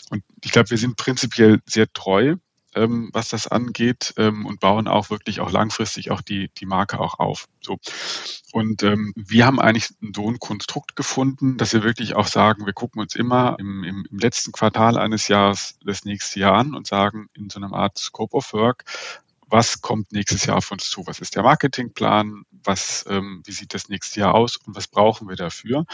[0.10, 2.36] Und ich glaube, wir sind prinzipiell sehr treu,
[2.76, 7.00] ähm, was das angeht ähm, und bauen auch wirklich auch langfristig auch die, die Marke
[7.00, 7.48] auch auf.
[7.62, 7.80] So.
[8.54, 12.74] Und ähm, wir haben eigentlich so ein Konstrukt gefunden, dass wir wirklich auch sagen, wir
[12.74, 16.88] gucken uns immer im, im, im letzten Quartal eines Jahres das nächste Jahr an und
[16.88, 18.86] sagen in so einer Art Scope of Work,
[19.52, 21.06] was kommt nächstes Jahr auf uns zu?
[21.08, 22.44] Was ist der Marketingplan?
[22.64, 25.86] Was, ähm, wie sieht das nächste Jahr aus und was brauchen wir dafür?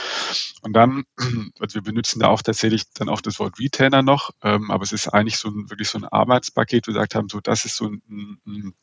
[0.61, 1.05] Und dann,
[1.59, 4.91] also wir benutzen da auch tatsächlich dann auch das Wort Retainer noch, ähm, aber es
[4.91, 7.87] ist eigentlich so ein, wirklich so ein Arbeitspaket, wir gesagt haben, so das ist so
[7.87, 8.73] ein, ein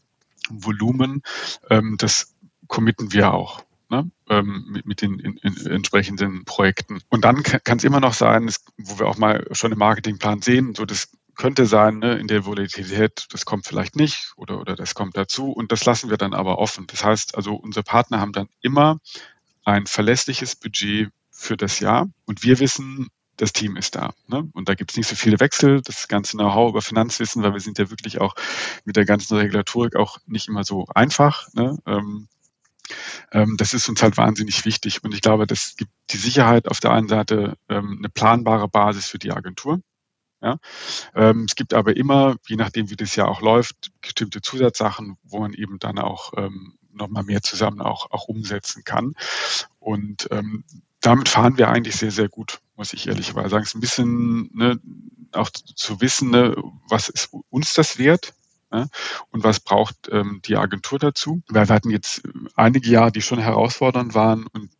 [0.50, 1.22] Volumen,
[1.70, 2.34] ähm, das
[2.66, 3.64] committen wir auch.
[3.90, 7.02] Ne, ähm, mit, mit den in, in entsprechenden Projekten.
[7.10, 10.74] Und dann kann es immer noch sein, wo wir auch mal schon im Marketingplan sehen,
[10.74, 14.94] so das könnte sein, ne, in der Volatilität, das kommt vielleicht nicht oder, oder das
[14.94, 16.86] kommt dazu und das lassen wir dann aber offen.
[16.86, 18.98] Das heißt also, unsere Partner haben dann immer
[19.64, 24.14] ein verlässliches Budget für das Jahr und wir wissen, das Team ist da.
[24.28, 24.48] Ne?
[24.52, 27.60] Und da gibt es nicht so viele Wechsel, das ganze Know-how über Finanzwissen, weil wir
[27.60, 28.34] sind ja wirklich auch
[28.84, 31.48] mit der ganzen Regulatorik auch nicht immer so einfach.
[31.52, 31.76] Ne?
[31.86, 32.28] Ähm,
[33.32, 35.02] ähm, das ist uns halt wahnsinnig wichtig.
[35.02, 39.06] Und ich glaube, das gibt die Sicherheit auf der einen Seite ähm, eine planbare Basis
[39.06, 39.80] für die Agentur.
[40.44, 40.58] Ja?
[41.14, 45.40] Ähm, es gibt aber immer, je nachdem wie das Jahr auch läuft, bestimmte Zusatzsachen, wo
[45.40, 49.14] man eben dann auch ähm, nochmal mehr zusammen auch, auch umsetzen kann.
[49.78, 50.64] Und ähm,
[51.00, 53.62] damit fahren wir eigentlich sehr, sehr gut, muss ich ehrlicherweise sagen.
[53.62, 54.78] Es ist ein bisschen ne,
[55.32, 56.54] auch zu wissen, ne,
[56.88, 58.34] was ist uns das wert,
[58.70, 58.88] ne,
[59.30, 61.42] und was braucht ähm, die Agentur dazu.
[61.48, 62.22] Wir hatten jetzt
[62.54, 64.70] einige Jahre, die schon herausfordernd waren und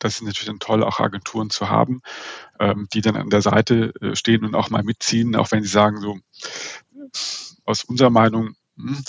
[0.00, 2.02] das ist natürlich dann toll, auch Agenturen zu haben,
[2.58, 5.68] ähm, die dann an der Seite äh, stehen und auch mal mitziehen, auch wenn sie
[5.68, 6.18] sagen, so
[7.64, 9.04] aus unserer Meinung, hm,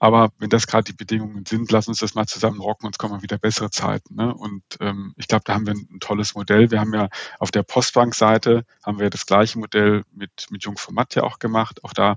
[0.00, 3.22] aber wenn das gerade die Bedingungen sind, lass uns das mal zusammen rocken, uns kommen
[3.22, 4.14] wieder bessere Zeiten.
[4.14, 4.34] Ne?
[4.34, 6.70] Und ähm, ich glaube, da haben wir ein, ein, tolles Modell.
[6.70, 11.22] Wir haben ja auf der Postbank-Seite haben wir das gleiche Modell mit, mit Jungformat ja
[11.22, 11.84] auch gemacht.
[11.84, 12.16] Auch da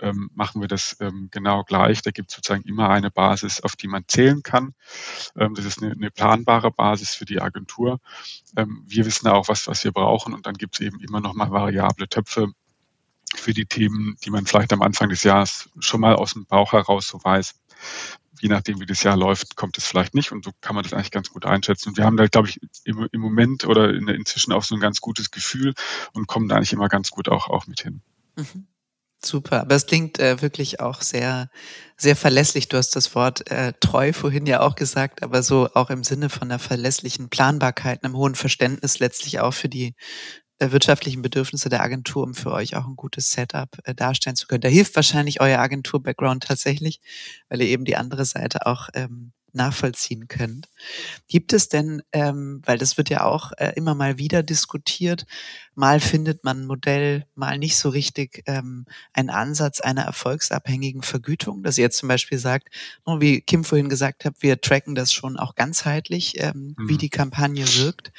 [0.00, 2.00] ähm, machen wir das ähm, genau gleich.
[2.00, 4.72] Da gibt es sozusagen immer eine Basis, auf die man zählen kann.
[5.36, 8.00] Ähm, das ist eine, eine planbare Basis für die Agentur.
[8.56, 11.34] Ähm, wir wissen auch, was, was wir brauchen und dann gibt es eben immer noch
[11.34, 12.52] mal variable Töpfe,
[13.34, 16.72] für die Themen, die man vielleicht am Anfang des Jahres schon mal aus dem Bauch
[16.72, 17.54] heraus so weiß.
[18.40, 20.92] Je nachdem, wie das Jahr läuft, kommt es vielleicht nicht und so kann man das
[20.92, 21.90] eigentlich ganz gut einschätzen.
[21.90, 25.00] Und wir haben da, glaube ich, im, Moment oder in, inzwischen auch so ein ganz
[25.00, 25.74] gutes Gefühl
[26.12, 28.02] und kommen da eigentlich immer ganz gut auch, auch mit hin.
[28.36, 28.68] Mhm.
[29.20, 31.50] Super, aber es klingt äh, wirklich auch sehr,
[31.96, 32.68] sehr verlässlich.
[32.68, 36.30] Du hast das Wort äh, treu vorhin ja auch gesagt, aber so auch im Sinne
[36.30, 39.96] von einer verlässlichen Planbarkeit, einem hohen Verständnis letztlich auch für die
[40.60, 44.60] wirtschaftlichen Bedürfnisse der Agentur, um für euch auch ein gutes Setup äh, darstellen zu können.
[44.60, 47.00] Da hilft wahrscheinlich euer Agentur-Background tatsächlich,
[47.48, 50.68] weil ihr eben die andere Seite auch ähm, nachvollziehen könnt.
[51.26, 55.26] Gibt es denn, ähm, weil das wird ja auch äh, immer mal wieder diskutiert,
[55.74, 61.62] mal findet man ein Modell, mal nicht so richtig ähm, einen Ansatz einer erfolgsabhängigen Vergütung,
[61.62, 62.68] dass ihr jetzt zum Beispiel sagt,
[63.04, 66.88] oh, wie Kim vorhin gesagt hat, wir tracken das schon auch ganzheitlich, ähm, mhm.
[66.88, 68.12] wie die Kampagne wirkt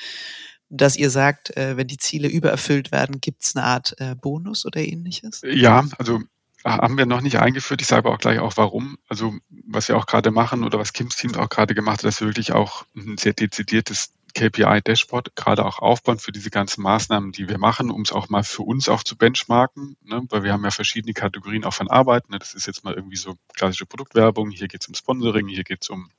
[0.69, 4.65] dass ihr sagt, äh, wenn die Ziele übererfüllt werden, gibt es eine Art äh, Bonus
[4.65, 5.41] oder ähnliches?
[5.43, 6.21] Ja, also
[6.65, 7.82] haben wir noch nicht eingeführt.
[7.82, 8.97] Ich sage aber auch gleich auch warum.
[9.08, 12.21] Also was wir auch gerade machen oder was Kims Team auch gerade gemacht hat, ist
[12.21, 17.58] wirklich auch ein sehr dezidiertes KPI-Dashboard gerade auch aufbauen für diese ganzen Maßnahmen, die wir
[17.58, 20.21] machen, um es auch mal für uns auch zu benchmarken, ne?
[20.29, 22.29] weil wir haben ja verschiedene Kategorien auch von Arbeit.
[22.29, 22.38] Ne?
[22.38, 25.84] Das ist jetzt mal irgendwie so klassische Produktwerbung, hier geht es um Sponsoring, hier geht
[25.84, 26.10] es um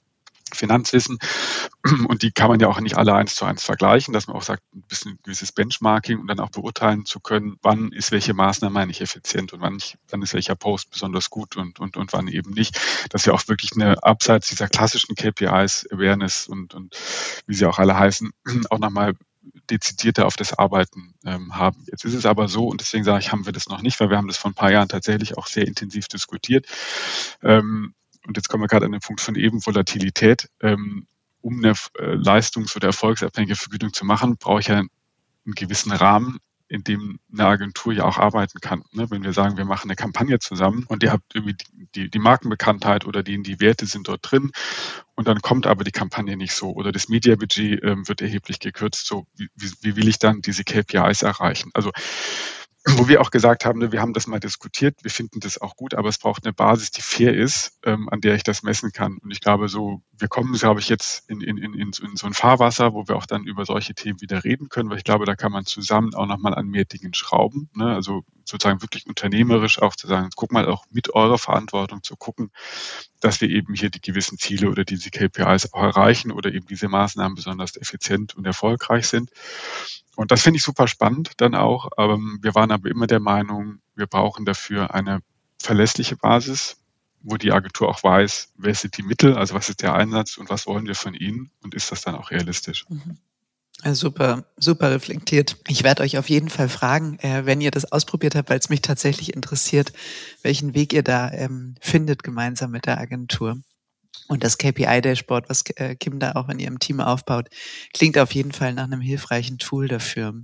[0.57, 1.19] Finanzwissen.
[2.09, 4.43] Und die kann man ja auch nicht alle eins zu eins vergleichen, dass man auch
[4.43, 8.81] sagt, ein bisschen gewisses Benchmarking und dann auch beurteilen zu können, wann ist welche Maßnahme
[8.81, 12.29] eigentlich effizient und wann, nicht, wann ist welcher Post besonders gut und, und, und wann
[12.29, 12.79] eben nicht.
[13.11, 16.97] Dass wir auch wirklich eine abseits dieser klassischen KPIs, Awareness und, und
[17.47, 18.31] wie sie auch alle heißen,
[18.71, 19.15] auch nochmal
[19.71, 21.85] dezidierter auf das Arbeiten ähm, haben.
[21.87, 24.11] Jetzt ist es aber so, und deswegen sage ich, haben wir das noch nicht, weil
[24.11, 26.67] wir haben das vor ein paar Jahren tatsächlich auch sehr intensiv diskutiert.
[27.43, 27.95] Ähm,
[28.27, 31.07] und jetzt kommen wir gerade an den Punkt von eben Volatilität, ähm,
[31.41, 34.89] um eine äh, leistungs- oder erfolgsabhängige Vergütung zu machen, brauche ich ja einen
[35.55, 38.85] gewissen Rahmen, in dem eine Agentur ja auch arbeiten kann.
[38.93, 39.11] Ne?
[39.11, 41.57] Wenn wir sagen, wir machen eine Kampagne zusammen und ihr habt irgendwie
[41.97, 44.53] die, die Markenbekanntheit oder die, die Werte sind dort drin
[45.17, 49.07] und dann kommt aber die Kampagne nicht so oder das Mediabudget ähm, wird erheblich gekürzt,
[49.07, 49.49] so wie,
[49.81, 51.71] wie will ich dann diese KPIs erreichen?
[51.75, 51.91] Also
[52.99, 55.77] wo wir auch gesagt haben, ne, wir haben das mal diskutiert, wir finden das auch
[55.77, 58.93] gut, aber es braucht eine Basis, die fair ist, ähm, an der ich das messen
[58.93, 59.19] kann.
[59.19, 62.35] Und ich glaube, so, wir kommen, glaube ich, jetzt in, in, in, in so ein
[62.35, 65.35] Fahrwasser, wo wir auch dann über solche Themen wieder reden können, weil ich glaube, da
[65.35, 67.71] kann man zusammen auch nochmal an mehr Dingen schrauben.
[67.75, 67.95] Ne?
[67.95, 72.51] Also sozusagen wirklich unternehmerisch auch zu sagen, guck mal auch mit eurer Verantwortung zu gucken,
[73.21, 76.89] dass wir eben hier die gewissen Ziele oder diese KPIs auch erreichen oder eben diese
[76.89, 79.31] Maßnahmen besonders effizient und erfolgreich sind.
[80.17, 81.91] Und das finde ich super spannend dann auch.
[81.97, 85.21] Aber wir waren aber immer der Meinung, wir brauchen dafür eine
[85.59, 86.80] verlässliche Basis,
[87.23, 90.51] wo die Agentur auch weiß, wer sind die Mittel, also was ist der Einsatz und
[90.51, 92.85] was wollen wir von ihnen und ist das dann auch realistisch.
[92.89, 93.19] Mhm.
[93.93, 95.57] Super, super reflektiert.
[95.67, 98.69] Ich werde euch auf jeden Fall fragen, äh, wenn ihr das ausprobiert habt, weil es
[98.69, 99.93] mich tatsächlich interessiert,
[100.43, 103.63] welchen Weg ihr da ähm, findet gemeinsam mit der Agentur.
[104.29, 107.49] Und das KPI-Dashboard, was äh, Kim da auch in ihrem Team aufbaut,
[107.95, 110.35] klingt auf jeden Fall nach einem hilfreichen Tool dafür.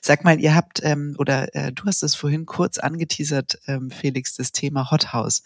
[0.00, 4.36] Sag mal, ihr habt, ähm, oder äh, du hast es vorhin kurz angeteasert, ähm, Felix,
[4.36, 5.42] das Thema Hothouse.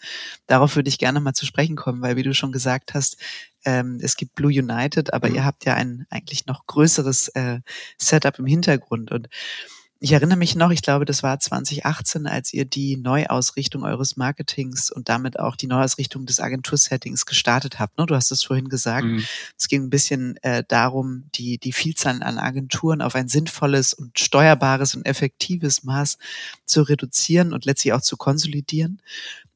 [0.47, 3.17] Darauf würde ich gerne mal zu sprechen kommen, weil wie du schon gesagt hast,
[3.65, 5.35] ähm, es gibt Blue United, aber mhm.
[5.35, 7.59] ihr habt ja ein eigentlich noch größeres äh,
[7.97, 9.11] Setup im Hintergrund.
[9.11, 9.29] Und
[9.99, 14.91] ich erinnere mich noch, ich glaube, das war 2018, als ihr die Neuausrichtung eures Marketings
[14.91, 17.97] und damit auch die Neuausrichtung des Agentursettings gestartet habt.
[17.97, 18.05] Ne?
[18.05, 19.05] Du hast es vorhin gesagt.
[19.05, 19.25] Mhm.
[19.57, 24.19] Es ging ein bisschen äh, darum, die, die Vielzahl an Agenturen auf ein sinnvolles und
[24.19, 26.19] steuerbares und effektives Maß
[26.65, 29.01] zu reduzieren und letztlich auch zu konsolidieren.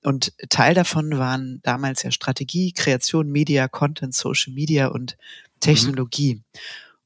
[0.03, 5.59] Und Teil davon waren damals ja Strategie, Kreation, Media, Content, Social Media und mhm.
[5.59, 6.35] Technologie.
[6.35, 6.43] Mhm.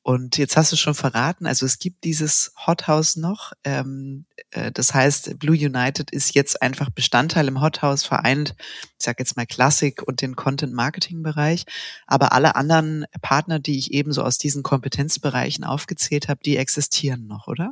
[0.07, 3.53] Und jetzt hast du schon verraten, also es gibt dieses Hothouse noch.
[3.63, 8.53] Ähm, äh, das heißt, Blue United ist jetzt einfach Bestandteil im Hothouse vereint,
[8.99, 11.65] ich sage jetzt mal Klassik und den Content-Marketing-Bereich.
[12.05, 17.47] Aber alle anderen Partner, die ich ebenso aus diesen Kompetenzbereichen aufgezählt habe, die existieren noch,
[17.47, 17.71] oder?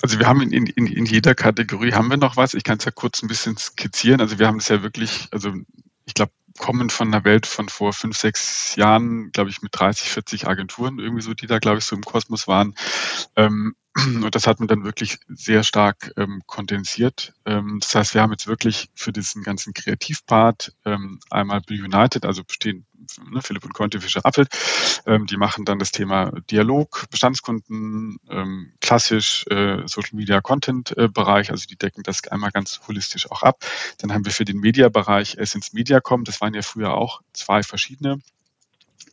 [0.00, 2.54] Also wir haben in, in, in jeder Kategorie haben wir noch was.
[2.54, 4.22] Ich kann es ja kurz ein bisschen skizzieren.
[4.22, 5.52] Also wir haben es ja wirklich, also
[6.06, 10.10] ich glaube, kommen von einer Welt von vor fünf, sechs Jahren, glaube ich, mit 30,
[10.10, 12.74] 40 Agenturen irgendwie so, die da, glaube ich, so im Kosmos waren.
[13.36, 13.74] Ähm,
[14.06, 17.34] und das hat man dann wirklich sehr stark ähm, kondensiert.
[17.44, 22.24] Ähm, das heißt, wir haben jetzt wirklich für diesen ganzen Kreativpart ähm, einmal Be United,
[22.24, 22.86] also bestehen
[23.30, 24.48] ne, Philipp und Conti Fischer Appelt,
[25.06, 31.08] ähm, die machen dann das Thema Dialog, Bestandskunden, ähm, klassisch äh, Social Media Content äh,
[31.08, 33.58] Bereich, also die decken das einmal ganz holistisch auch ab.
[33.98, 38.20] Dann haben wir für den Media-Bereich Essence Mediacom, das waren ja früher auch zwei verschiedene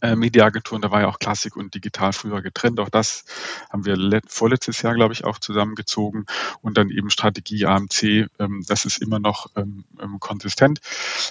[0.02, 2.80] äh, Mediaagenturen, da war ja auch Klassik und Digital früher getrennt.
[2.80, 3.26] Auch das
[3.70, 6.26] haben wir vorletztes Jahr, glaube ich, auch zusammengezogen.
[6.62, 10.80] Und dann eben Strategie AMC, ähm, das ist immer noch ähm, ähm, konsistent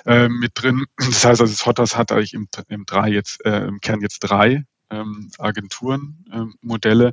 [0.07, 0.85] äh, mit drin.
[1.09, 4.21] Das heißt, also das Hotters hat eigentlich im, im, drei jetzt, äh, im Kern jetzt
[4.21, 7.13] drei ähm, Agenturen, ähm, Modelle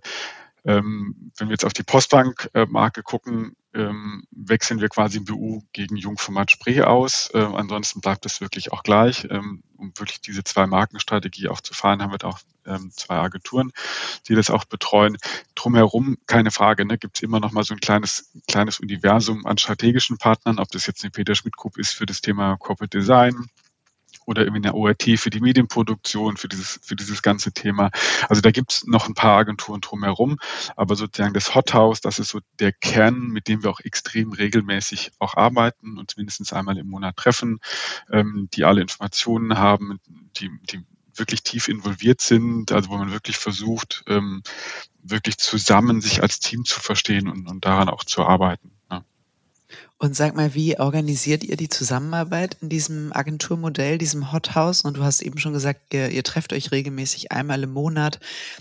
[0.65, 5.97] Ähm, wenn wir jetzt auf die Postbank-Marke gucken, ähm, wechseln wir quasi im BU gegen
[5.97, 7.29] Jungformat Spree aus.
[7.33, 9.27] Äh, ansonsten bleibt es wirklich auch gleich.
[9.29, 13.15] Ähm, um wirklich diese zwei Markenstrategie auch zu fahren, haben wir da auch ähm, zwei
[13.15, 13.71] Agenturen,
[14.27, 15.17] die das auch betreuen.
[15.55, 19.57] Drumherum, keine Frage, ne, gibt es immer noch mal so ein kleines, kleines Universum an
[19.57, 23.49] strategischen Partnern, ob das jetzt eine Peter Schmidt Group ist für das Thema Corporate Design,
[24.25, 27.91] oder irgendwie eine ORT für die Medienproduktion, für dieses, für dieses ganze Thema.
[28.27, 30.37] Also da gibt's noch ein paar Agenturen drumherum,
[30.75, 35.11] aber sozusagen das Hothouse, das ist so der Kern, mit dem wir auch extrem regelmäßig
[35.19, 37.59] auch arbeiten und mindestens einmal im Monat treffen,
[38.11, 39.99] ähm, die alle Informationen haben,
[40.37, 40.83] die, die
[41.17, 44.43] wirklich tief involviert sind, also wo man wirklich versucht, ähm,
[45.01, 48.74] wirklich zusammen sich als Team zu verstehen und, und daran auch zu arbeiten.
[49.97, 54.81] Und sag mal, wie organisiert ihr die Zusammenarbeit in diesem Agenturmodell, diesem Hothouse?
[54.81, 58.19] Und du hast eben schon gesagt, ihr, ihr trefft euch regelmäßig einmal im Monat.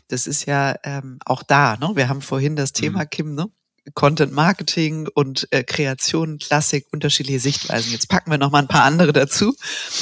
[0.08, 1.76] Das ist ja ähm, auch da.
[1.76, 1.90] Ne?
[1.94, 3.10] Wir haben vorhin das Thema, mhm.
[3.10, 3.48] Kim, ne?
[3.92, 7.92] Content Marketing und äh, Kreation, Klassik, unterschiedliche Sichtweisen.
[7.92, 9.54] Jetzt packen wir noch mal ein paar andere dazu.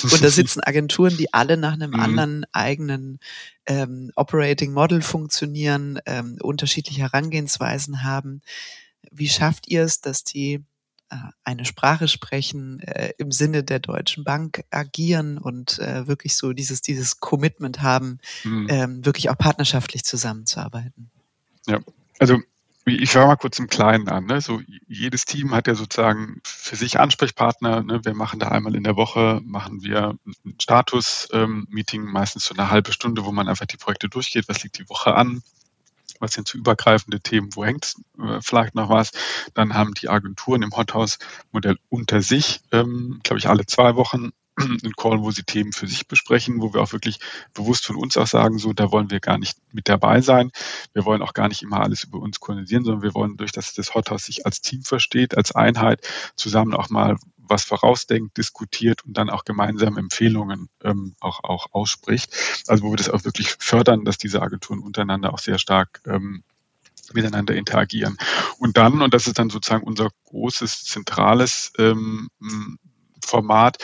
[0.04, 2.00] Und da sitzen Agenturen, die alle nach einem mhm.
[2.00, 3.18] anderen eigenen
[3.66, 8.42] ähm, Operating Model funktionieren, ähm, unterschiedliche Herangehensweisen haben.
[9.10, 10.64] Wie schafft ihr es, dass die
[11.44, 16.82] eine Sprache sprechen, äh, im Sinne der Deutschen Bank agieren und äh, wirklich so dieses,
[16.82, 18.66] dieses Commitment haben, mhm.
[18.70, 21.10] ähm, wirklich auch partnerschaftlich zusammenzuarbeiten.
[21.66, 21.80] Ja,
[22.18, 22.40] also
[22.84, 24.26] ich fange mal kurz im Kleinen an.
[24.26, 24.40] Ne?
[24.40, 27.82] So jedes Team hat ja sozusagen für sich Ansprechpartner.
[27.82, 28.04] Ne?
[28.04, 32.70] Wir machen da einmal in der Woche machen wir ein Status-Meeting, ähm, meistens so eine
[32.70, 34.48] halbe Stunde, wo man einfach die Projekte durchgeht.
[34.48, 35.42] Was liegt die Woche an?
[36.22, 39.10] Was sind so übergreifende Themen, wo hängt äh, vielleicht noch was.
[39.54, 44.92] Dann haben die Agenturen im Hothouse-Modell unter sich, ähm, glaube ich, alle zwei Wochen einen
[44.96, 47.18] Call, wo sie Themen für sich besprechen, wo wir auch wirklich
[47.54, 50.50] bewusst von uns auch sagen, so, da wollen wir gar nicht mit dabei sein.
[50.92, 53.72] Wir wollen auch gar nicht immer alles über uns koordinieren, sondern wir wollen durch, dass
[53.74, 59.16] das Hothouse sich als Team versteht, als Einheit, zusammen auch mal was vorausdenkt, diskutiert und
[59.16, 62.34] dann auch gemeinsam Empfehlungen ähm, auch, auch ausspricht.
[62.66, 66.44] Also wo wir das auch wirklich fördern, dass diese Agenturen untereinander auch sehr stark ähm,
[67.12, 68.16] miteinander interagieren.
[68.58, 72.28] Und dann, und das ist dann sozusagen unser großes zentrales ähm,
[73.24, 73.78] Format,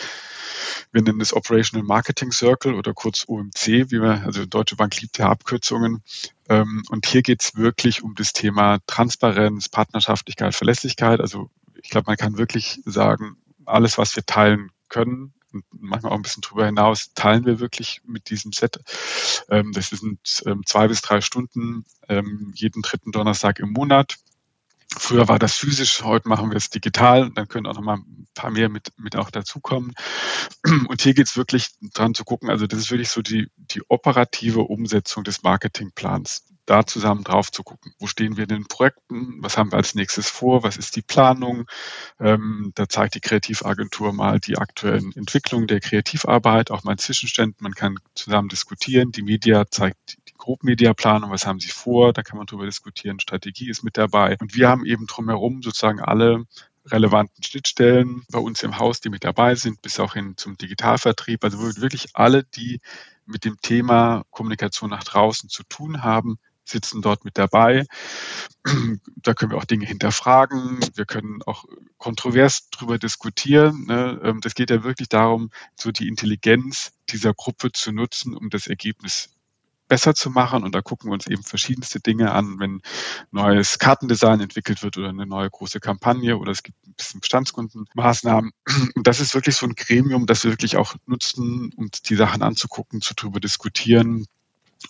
[0.92, 5.18] wir nennen es Operational Marketing Circle oder kurz OMC, wie wir, also Deutsche Bank liebt
[5.18, 6.02] ja Abkürzungen.
[6.48, 11.20] Ähm, und hier geht es wirklich um das Thema Transparenz, Partnerschaftlichkeit, Verlässlichkeit.
[11.20, 11.50] Also
[11.82, 16.22] ich glaube, man kann wirklich sagen, alles, was wir teilen können, und manchmal auch ein
[16.22, 18.80] bisschen drüber hinaus, teilen wir wirklich mit diesem Set.
[19.48, 21.84] Ähm, das sind ähm, zwei bis drei Stunden
[22.54, 24.16] jeden dritten Donnerstag im Monat.
[24.96, 28.26] Früher war das physisch, heute machen wir es digital, dann können auch noch mal ein
[28.34, 29.92] paar mehr mit, mit auch dazukommen.
[30.88, 33.82] Und hier geht es wirklich dran zu gucken, also das ist wirklich so die, die
[33.88, 37.92] operative Umsetzung des Marketingplans da zusammen drauf zu gucken.
[37.98, 39.42] Wo stehen wir in den Projekten?
[39.42, 40.62] Was haben wir als nächstes vor?
[40.62, 41.66] Was ist die Planung?
[42.20, 47.60] Ähm, da zeigt die Kreativagentur mal die aktuellen Entwicklungen der Kreativarbeit, auch mal einen Zwischenstand.
[47.62, 49.12] Man kann zusammen diskutieren.
[49.12, 51.30] Die Media zeigt Grobmedia-Planung.
[51.30, 52.12] Was haben sie vor?
[52.12, 53.20] Da kann man drüber diskutieren.
[53.20, 54.36] Strategie ist mit dabei.
[54.40, 56.46] Und wir haben eben drumherum sozusagen alle
[56.86, 61.44] relevanten Schnittstellen bei uns im Haus, die mit dabei sind, bis auch hin zum Digitalvertrieb.
[61.44, 62.80] Also wirklich alle, die
[63.26, 67.84] mit dem Thema Kommunikation nach draußen zu tun haben, sitzen dort mit dabei.
[69.16, 70.80] Da können wir auch Dinge hinterfragen.
[70.94, 71.64] Wir können auch
[71.96, 73.86] kontrovers drüber diskutieren.
[73.86, 74.20] Ne?
[74.22, 78.66] Ähm, das geht ja wirklich darum, so die Intelligenz dieser Gruppe zu nutzen, um das
[78.66, 79.30] Ergebnis
[79.88, 80.62] besser zu machen.
[80.62, 82.80] Und da gucken wir uns eben verschiedenste Dinge an, wenn
[83.30, 88.52] neues Kartendesign entwickelt wird oder eine neue große Kampagne oder es gibt ein bisschen Bestandskundenmaßnahmen.
[88.94, 92.42] Und das ist wirklich so ein Gremium, das wir wirklich auch nutzen, um die Sachen
[92.42, 94.26] anzugucken, zu drüber diskutieren,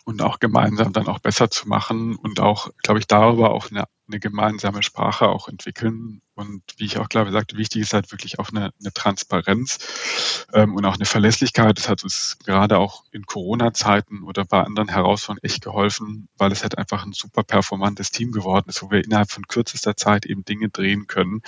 [0.04, 3.84] und auch gemeinsam dann auch besser zu machen und auch, glaube ich, darüber auch eine,
[4.06, 6.20] eine gemeinsame Sprache auch entwickeln.
[6.38, 10.76] Und wie ich auch glaube, sagte, wichtig ist halt wirklich auch eine, eine Transparenz ähm,
[10.76, 11.76] und auch eine Verlässlichkeit.
[11.76, 16.62] Das hat uns gerade auch in Corona-Zeiten oder bei anderen Herausforderungen echt geholfen, weil es
[16.62, 20.44] halt einfach ein super performantes Team geworden ist, wo wir innerhalb von kürzester Zeit eben
[20.44, 21.42] Dinge drehen können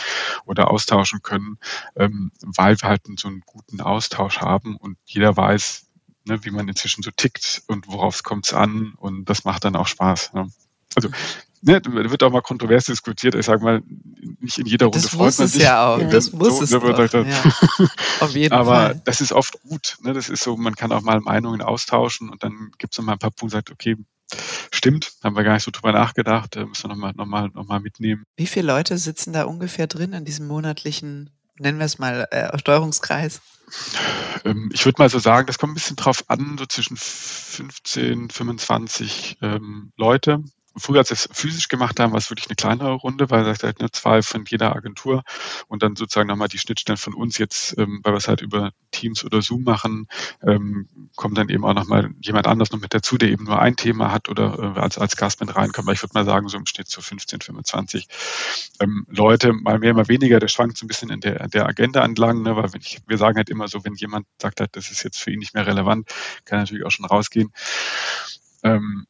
[0.44, 1.58] oder austauschen können,
[1.94, 5.86] ähm, weil wir halt so einen guten Austausch haben und jeder weiß,
[6.24, 9.76] ne, wie man inzwischen so tickt und worauf kommt es an und das macht dann
[9.76, 10.32] auch Spaß.
[10.32, 10.50] Ne?
[10.96, 11.10] Also
[11.62, 13.34] ne, wird auch mal kontrovers diskutiert.
[13.34, 13.82] Ich sage mal,
[14.40, 15.62] nicht in jeder Runde das freut man sich.
[15.62, 15.98] Ja auch.
[16.10, 17.88] Das muss so, es ne, doch, ja.
[18.20, 19.02] Auf jeden Aber Fall.
[19.04, 19.96] das ist oft gut.
[20.02, 20.12] Ne?
[20.12, 23.12] Das ist so, man kann auch mal Meinungen austauschen und dann gibt es noch mal
[23.12, 23.96] ein paar Punkte, sagt, okay,
[24.70, 27.80] stimmt, haben wir gar nicht so drüber nachgedacht, müssen wir nochmal noch mal, noch mal
[27.80, 28.24] mitnehmen.
[28.36, 32.56] Wie viele Leute sitzen da ungefähr drin in diesem monatlichen, nennen wir es mal, äh,
[32.58, 33.40] Steuerungskreis?
[34.44, 38.30] Ähm, ich würde mal so sagen, das kommt ein bisschen drauf an, so zwischen 15,
[38.30, 40.42] 25 ähm, Leute.
[40.76, 43.62] Früher, als wir es physisch gemacht haben, war es wirklich eine kleinere Runde, weil es
[43.62, 45.22] halt nur zwei von jeder Agentur
[45.68, 48.72] und dann sozusagen nochmal die Schnittstellen von uns jetzt, ähm, weil wir es halt über
[48.90, 50.06] Teams oder Zoom machen,
[50.42, 53.76] ähm, kommt dann eben auch nochmal jemand anders noch mit dazu, der eben nur ein
[53.76, 55.86] Thema hat oder äh, als, als Gast mit reinkommt.
[55.86, 58.06] Aber ich würde mal sagen, so im Schnitt so 15, 25
[58.80, 60.40] ähm, Leute, mal mehr, mal weniger.
[60.40, 63.18] Der schwankt so ein bisschen in der, der Agenda entlang, ne, weil wenn ich, wir
[63.18, 65.66] sagen halt immer so, wenn jemand sagt halt, das ist jetzt für ihn nicht mehr
[65.66, 66.08] relevant,
[66.44, 67.52] kann er natürlich auch schon rausgehen.
[68.62, 69.06] Ähm,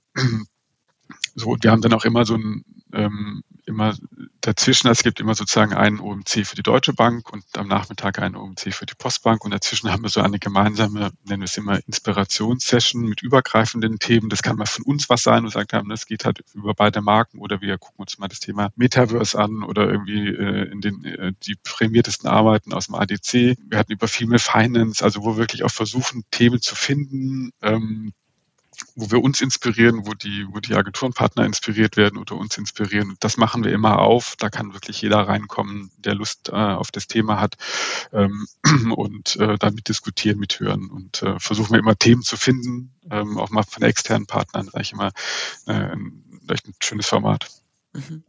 [1.41, 3.95] so, wir haben dann auch immer so ein, ähm, immer
[4.41, 8.37] dazwischen, es gibt immer sozusagen einen OMC für die Deutsche Bank und am Nachmittag einen
[8.37, 11.79] OMC für die Postbank und dazwischen haben wir so eine gemeinsame, nennen wir es immer
[11.87, 14.29] Inspirationssession mit übergreifenden Themen.
[14.29, 17.01] Das kann mal von uns was sein und sagt haben, das geht halt über beide
[17.01, 21.05] Marken oder wir gucken uns mal das Thema Metaverse an oder irgendwie äh, in den
[21.05, 23.57] äh, die prämiertesten Arbeiten aus dem ADC.
[23.69, 28.13] Wir hatten über Female Finance, also wo wir wirklich auch versuchen, Themen zu finden, ähm,
[28.95, 33.17] wo wir uns inspirieren, wo die, wo die Agenturenpartner inspiriert werden oder uns inspirieren.
[33.21, 34.35] Das machen wir immer auf.
[34.39, 37.57] Da kann wirklich jeder reinkommen, der Lust äh, auf das Thema hat
[38.13, 38.47] ähm,
[38.95, 40.91] und äh, damit diskutieren, mithören.
[40.91, 44.83] Und äh, versuchen wir immer Themen zu finden, ähm, auch mal von externen Partnern, sage
[44.83, 45.13] ich immer,
[45.67, 47.49] äh, ein, ein schönes Format.
[47.93, 48.25] Mhm.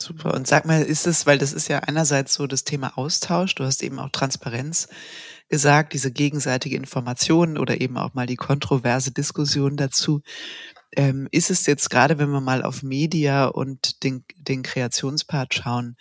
[0.00, 0.34] Super.
[0.34, 3.64] Und sag mal, ist es, weil das ist ja einerseits so das Thema Austausch, du
[3.64, 4.88] hast eben auch Transparenz
[5.48, 10.22] gesagt, diese gegenseitige Information oder eben auch mal die kontroverse Diskussion dazu.
[10.96, 15.96] Ähm, ist es jetzt gerade, wenn wir mal auf Media und den, den Kreationspart schauen,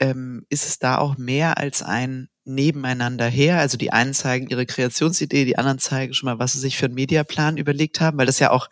[0.00, 3.58] ähm, ist es da auch mehr als ein nebeneinander her.
[3.58, 6.86] Also die einen zeigen ihre Kreationsidee, die anderen zeigen schon mal, was sie sich für
[6.86, 8.68] einen Mediaplan überlegt haben, weil das ja auch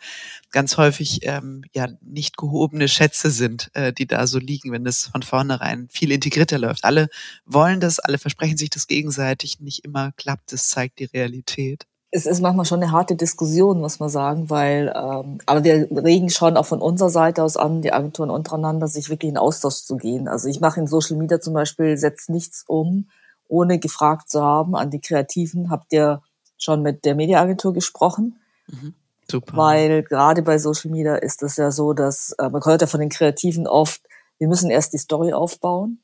[0.51, 5.07] ganz häufig ähm, ja nicht gehobene Schätze sind, äh, die da so liegen, wenn das
[5.07, 6.83] von vornherein viel integrierter läuft.
[6.83, 7.09] Alle
[7.45, 11.85] wollen das, alle versprechen sich das gegenseitig, nicht immer klappt, das zeigt die Realität.
[12.15, 16.29] Es ist manchmal schon eine harte Diskussion, muss man sagen, weil, ähm, aber wir regen
[16.29, 19.97] schon auch von unserer Seite aus an, die Agenturen untereinander, sich wirklich in Austausch zu
[19.97, 20.27] gehen.
[20.27, 23.09] Also ich mache in Social Media zum Beispiel, setzt nichts um,
[23.47, 25.71] ohne gefragt zu haben an die Kreativen.
[25.71, 26.21] Habt ihr
[26.59, 28.39] schon mit der Mediaagentur gesprochen?
[28.67, 28.93] Mhm.
[29.29, 29.57] Super.
[29.57, 32.99] Weil gerade bei Social Media ist es ja so, dass äh, man hört ja von
[32.99, 34.01] den Kreativen oft,
[34.37, 36.03] wir müssen erst die Story aufbauen.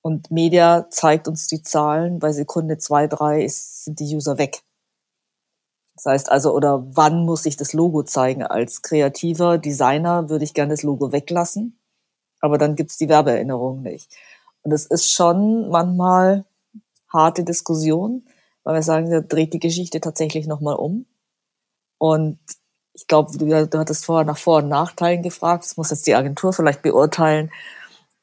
[0.00, 4.62] Und Media zeigt uns die Zahlen, bei Sekunde zwei, drei ist, sind die User weg.
[5.98, 8.44] Das heißt also, oder wann muss ich das Logo zeigen?
[8.44, 11.76] Als kreativer Designer würde ich gerne das Logo weglassen,
[12.40, 14.14] aber dann gibt's die Werbeerinnerung nicht.
[14.62, 16.44] Und es ist schon manchmal
[17.12, 18.24] harte Diskussion,
[18.62, 21.06] weil wir sagen, da dreht die Geschichte tatsächlich nochmal um.
[21.98, 22.38] Und
[22.92, 25.64] ich glaube, du, du hattest vorher nach Vor- und Nachteilen gefragt.
[25.64, 27.50] Das muss jetzt die Agentur vielleicht beurteilen.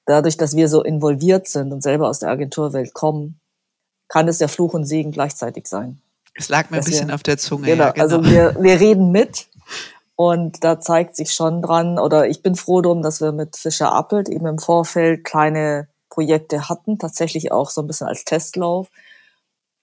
[0.06, 3.42] Dadurch, dass wir so involviert sind und selber aus der Agenturwelt kommen,
[4.08, 6.02] kann es ja Fluch und Segen gleichzeitig sein.
[6.36, 7.68] Es lag mir ein bisschen wir, auf der Zunge.
[7.68, 8.04] Genau, ja, genau.
[8.04, 9.48] also wir, wir reden mit
[10.16, 13.94] und da zeigt sich schon dran, oder ich bin froh drum, dass wir mit Fischer
[13.94, 18.90] Appelt eben im Vorfeld kleine Projekte hatten, tatsächlich auch so ein bisschen als Testlauf.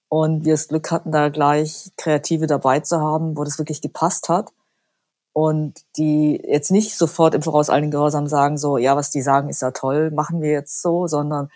[0.09, 4.29] Und wir das Glück hatten, da gleich Kreative dabei zu haben, wo das wirklich gepasst
[4.29, 4.53] hat.
[5.35, 9.49] Und die jetzt nicht sofort im Voraus allen Gehorsam sagen, so, ja, was die sagen,
[9.49, 11.51] ist ja toll, machen wir jetzt so, sondern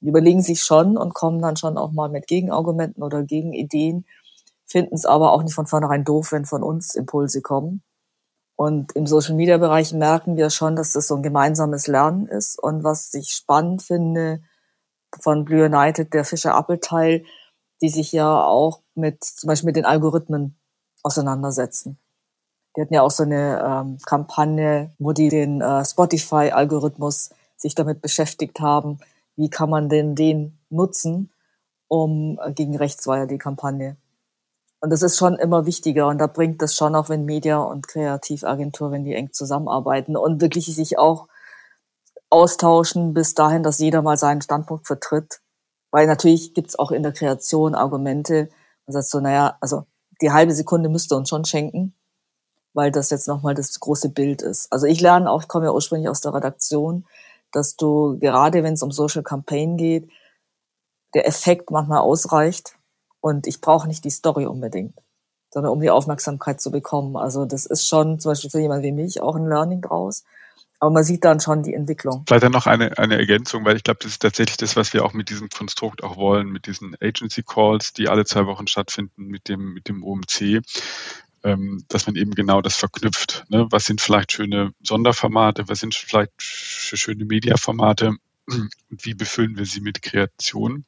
[0.00, 4.04] überlegen sich schon und kommen dann schon auch mal mit Gegenargumenten oder Gegenideen,
[4.70, 7.82] finden es aber auch nicht von vornherein doof, wenn von uns Impulse kommen.
[8.54, 12.58] Und im Social Media Bereich merken wir schon, dass das so ein gemeinsames Lernen ist.
[12.58, 14.42] Und was ich spannend finde
[15.20, 17.24] von Blue United, der Fischer Appelteil,
[17.82, 20.56] die sich ja auch mit, zum Beispiel mit den Algorithmen
[21.02, 21.98] auseinandersetzen.
[22.76, 28.02] Die hatten ja auch so eine ähm, Kampagne, wo die den äh, Spotify-Algorithmus sich damit
[28.02, 29.00] beschäftigt haben.
[29.34, 31.32] Wie kann man denn den nutzen,
[31.88, 33.96] um äh, gegen Rechtsweier die Kampagne
[34.80, 37.86] und das ist schon immer wichtiger und da bringt das schon auch, wenn Media und
[37.86, 41.28] Kreativagentur, wenn die eng zusammenarbeiten und wirklich sich auch
[42.30, 45.40] austauschen bis dahin, dass jeder mal seinen Standpunkt vertritt.
[45.90, 48.48] Weil natürlich gibt's auch in der Kreation Argumente,
[48.86, 49.84] man sagt so, naja, also
[50.22, 51.94] die halbe Sekunde müsste uns schon schenken,
[52.72, 54.72] weil das jetzt nochmal das große Bild ist.
[54.72, 57.06] Also ich lerne auch, ich komme ja ursprünglich aus der Redaktion,
[57.52, 60.08] dass du gerade wenn es um Social Campaign geht,
[61.14, 62.76] der Effekt manchmal ausreicht,
[63.20, 64.94] und ich brauche nicht die Story unbedingt,
[65.50, 67.16] sondern um die Aufmerksamkeit zu bekommen.
[67.16, 70.24] Also das ist schon zum Beispiel für jemanden wie mich auch ein Learning draus.
[70.82, 72.24] Aber man sieht dann schon die Entwicklung.
[72.26, 75.04] Vielleicht dann noch eine, eine Ergänzung, weil ich glaube, das ist tatsächlich das, was wir
[75.04, 79.26] auch mit diesem Konstrukt auch wollen, mit diesen Agency Calls, die alle zwei Wochen stattfinden
[79.26, 80.62] mit dem, mit dem OMC,
[81.44, 83.44] ähm, dass man eben genau das verknüpft.
[83.50, 83.66] Ne?
[83.70, 88.14] Was sind vielleicht schöne Sonderformate, was sind vielleicht schöne Mediaformate
[88.48, 90.86] und wie befüllen wir sie mit Kreation?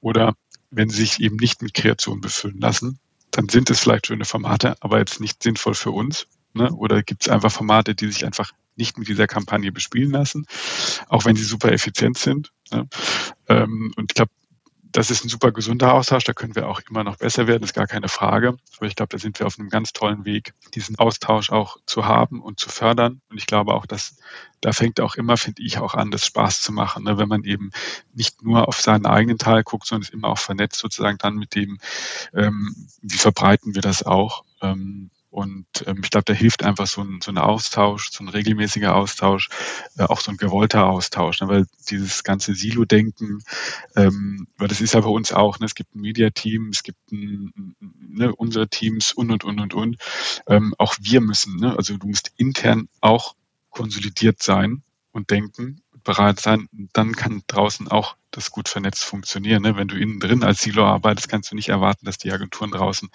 [0.00, 0.34] Oder
[0.70, 2.98] wenn sie sich eben nicht mit Kreation befüllen lassen,
[3.30, 6.26] dann sind es vielleicht schöne Formate, aber jetzt nicht sinnvoll für uns.
[6.54, 6.72] Ne?
[6.72, 10.46] Oder gibt es einfach Formate, die sich einfach nicht mit dieser Kampagne bespielen lassen,
[11.08, 12.52] auch wenn sie super effizient sind.
[12.70, 12.88] Ne?
[13.48, 14.30] Ähm, und ich glaube,
[14.92, 17.74] das ist ein super gesunder Austausch, da können wir auch immer noch besser werden, ist
[17.74, 18.56] gar keine Frage.
[18.76, 22.06] Aber ich glaube, da sind wir auf einem ganz tollen Weg, diesen Austausch auch zu
[22.06, 23.20] haben und zu fördern.
[23.28, 24.16] Und ich glaube auch, dass
[24.60, 27.18] da fängt auch immer, finde ich, auch an, das Spaß zu machen, ne?
[27.18, 27.70] wenn man eben
[28.12, 31.54] nicht nur auf seinen eigenen Teil guckt, sondern ist immer auch vernetzt sozusagen dann mit
[31.54, 31.78] dem,
[32.34, 34.44] ähm, wie verbreiten wir das auch.
[34.60, 38.28] Ähm, und ähm, ich glaube, da hilft einfach so ein, so ein Austausch, so ein
[38.28, 39.48] regelmäßiger Austausch,
[39.98, 41.48] äh, auch so ein gewollter Austausch, ne?
[41.48, 43.42] weil dieses ganze Silo-Denken,
[43.94, 45.66] ähm, weil das ist ja bei uns auch, ne?
[45.66, 49.96] es gibt ein Media-Team, es gibt ein, ne, unsere Teams und, und, und, und, und.
[50.46, 51.76] Ähm, auch wir müssen, ne?
[51.76, 53.34] also du musst intern auch
[53.70, 59.62] konsolidiert sein und denken, bereit sein, dann kann draußen auch das gut vernetzt funktionieren.
[59.62, 59.76] Ne?
[59.76, 63.08] Wenn du innen drin als Silo arbeitest, kannst du nicht erwarten, dass die Agenturen draußen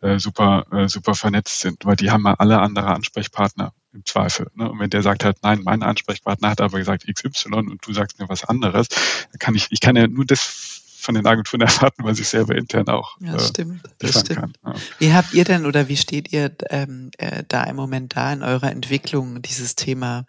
[0.00, 4.50] äh, super, äh, super vernetzt sind, weil die haben mal alle andere Ansprechpartner im Zweifel.
[4.54, 4.70] Ne?
[4.70, 8.18] Und wenn der sagt halt, nein, mein Ansprechpartner hat aber gesagt XY und du sagst
[8.18, 12.04] mir was anderes, dann kann ich, ich kann ja nur das von den Agenturen erwarten,
[12.04, 13.16] weil sich selber intern auch.
[13.20, 13.82] Ja, das äh, stimmt.
[13.98, 14.58] Das stimmt.
[14.64, 14.74] Ja.
[14.98, 18.42] Wie habt ihr denn oder wie steht ihr ähm, äh, da im Moment da in
[18.42, 20.26] eurer Entwicklung, dieses Thema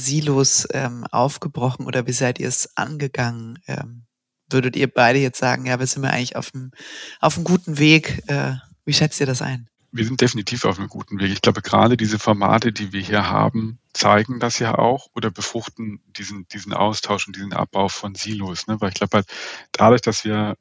[0.00, 3.58] Silos ähm, aufgebrochen oder wie seid ihr es angegangen?
[3.66, 4.02] Ähm,
[4.50, 6.72] würdet ihr beide jetzt sagen, ja, wir sind wir eigentlich auf einem,
[7.20, 8.22] auf guten Weg?
[8.26, 9.68] Äh, wie schätzt ihr das ein?
[9.92, 11.32] Wir sind definitiv auf einem guten Weg.
[11.32, 16.00] Ich glaube, gerade diese Formate, die wir hier haben, zeigen das ja auch oder befruchten
[16.16, 18.68] diesen, diesen Austausch und diesen Abbau von Silos.
[18.68, 18.80] Ne?
[18.80, 19.26] Weil ich glaube halt,
[19.72, 20.56] dadurch, dass wir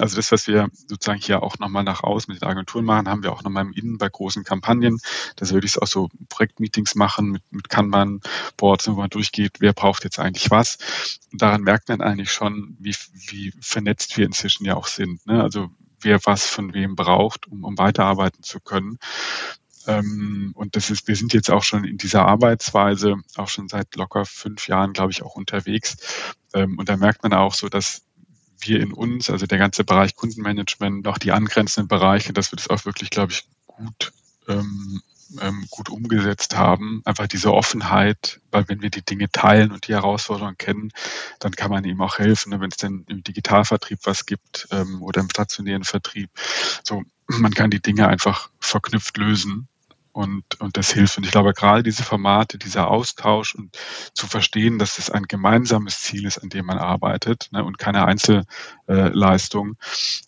[0.00, 3.22] also das, was wir sozusagen hier auch nochmal nach außen mit den Agenturen machen, haben
[3.22, 4.98] wir auch nochmal im Innen bei großen Kampagnen.
[5.36, 10.04] Da würde ich auch so Projektmeetings machen mit, mit Kanban-Boards, wo man durchgeht, wer braucht
[10.04, 10.78] jetzt eigentlich was.
[11.32, 12.94] Und daran merkt man eigentlich schon, wie,
[13.28, 15.26] wie vernetzt wir inzwischen ja auch sind.
[15.26, 15.42] Ne?
[15.42, 15.70] Also
[16.00, 18.98] wer was von wem braucht, um, um weiterarbeiten zu können.
[19.86, 23.96] Ähm, und das ist, wir sind jetzt auch schon in dieser Arbeitsweise auch schon seit
[23.96, 25.96] locker fünf Jahren, glaube ich, auch unterwegs.
[26.52, 28.02] Ähm, und da merkt man auch so, dass
[28.60, 32.68] wir in uns, also der ganze Bereich Kundenmanagement, auch die angrenzenden Bereiche, dass wir das
[32.68, 34.12] auch wirklich, glaube ich, gut,
[34.48, 35.02] ähm,
[35.40, 37.02] ähm, gut umgesetzt haben.
[37.04, 40.90] Einfach diese Offenheit, weil wenn wir die Dinge teilen und die Herausforderungen kennen,
[41.38, 45.02] dann kann man ihm auch helfen, ne, wenn es denn im Digitalvertrieb was gibt ähm,
[45.02, 46.30] oder im stationären Vertrieb.
[46.82, 49.68] So, man kann die Dinge einfach verknüpft lösen
[50.18, 51.16] und, und das hilft.
[51.16, 53.78] Und ich glaube, gerade diese Formate, dieser Austausch und
[54.14, 58.04] zu verstehen, dass es ein gemeinsames Ziel ist, an dem man arbeitet ne, und keine
[58.04, 59.76] Einzelleistung,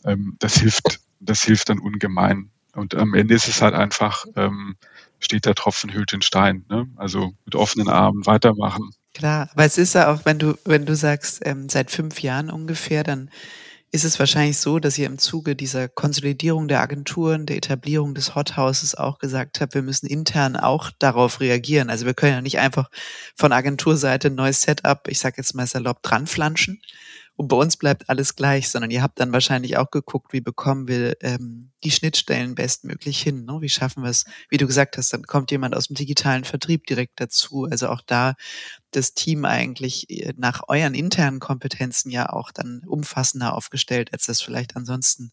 [0.05, 2.51] ähm, das hilft, das hilft dann ungemein.
[2.73, 4.77] Und am Ende ist es halt einfach, ähm,
[5.19, 6.65] steht der Tropfen hüllt den Stein.
[6.69, 6.89] Ne?
[6.95, 8.91] Also mit offenen Armen weitermachen.
[9.13, 12.49] Klar, aber es ist ja auch, wenn du, wenn du sagst, ähm, seit fünf Jahren
[12.49, 13.29] ungefähr, dann
[13.93, 18.35] ist es wahrscheinlich so, dass ihr im Zuge dieser Konsolidierung der Agenturen, der Etablierung des
[18.35, 21.91] Hothouses auch gesagt habt, wir müssen intern auch darauf reagieren.
[21.91, 22.89] Also wir können ja nicht einfach
[23.37, 26.81] von Agenturseite ein neues Setup, ich sage jetzt mal salopp, dranflanschen,
[27.41, 30.89] und bei uns bleibt alles gleich, sondern ihr habt dann wahrscheinlich auch geguckt, wie bekommen
[30.89, 33.47] wir ähm, die Schnittstellen bestmöglich hin.
[33.47, 33.63] Ne?
[33.63, 34.27] Wie schaffen wir es?
[34.51, 37.65] Wie du gesagt hast, dann kommt jemand aus dem digitalen Vertrieb direkt dazu.
[37.65, 38.35] Also auch da
[38.91, 44.41] das Team eigentlich äh, nach euren internen Kompetenzen ja auch dann umfassender aufgestellt, als das
[44.43, 45.33] vielleicht ansonsten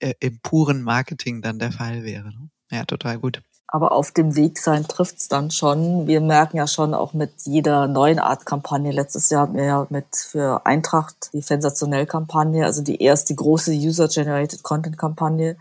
[0.00, 2.28] äh, im puren Marketing dann der Fall wäre.
[2.28, 2.50] Ne?
[2.70, 3.42] Ja, total gut.
[3.66, 6.06] Aber auf dem Weg sein trifft's dann schon.
[6.06, 8.92] Wir merken ja schon auch mit jeder neuen Art Kampagne.
[8.92, 14.62] Letztes Jahr hatten wir ja mit für Eintracht die Sensationell-Kampagne, also die erste große User-Generated
[14.62, 15.56] Content-Kampagne.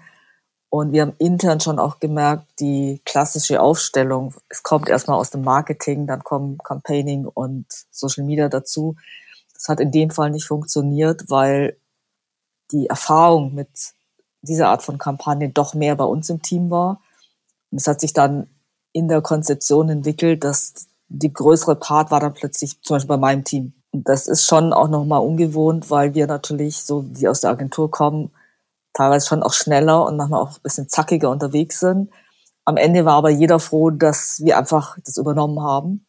[0.73, 5.43] Und wir haben intern schon auch gemerkt, die klassische Aufstellung, es kommt erstmal aus dem
[5.43, 8.95] Marketing, dann kommen Campaigning und Social Media dazu.
[9.53, 11.77] Das hat in dem Fall nicht funktioniert, weil
[12.71, 13.69] die Erfahrung mit
[14.41, 16.99] dieser Art von Kampagne doch mehr bei uns im Team war
[17.69, 18.47] und es hat sich dann
[18.93, 23.43] in der Konzeption entwickelt, dass die größere Part war dann plötzlich zum Beispiel bei meinem
[23.43, 23.73] Team.
[23.91, 27.91] Und das ist schon auch nochmal ungewohnt, weil wir natürlich, so die aus der Agentur
[27.91, 28.31] kommen,
[28.93, 32.09] teilweise schon auch schneller und manchmal auch ein bisschen zackiger unterwegs sind.
[32.65, 36.05] Am Ende war aber jeder froh, dass wir einfach das übernommen haben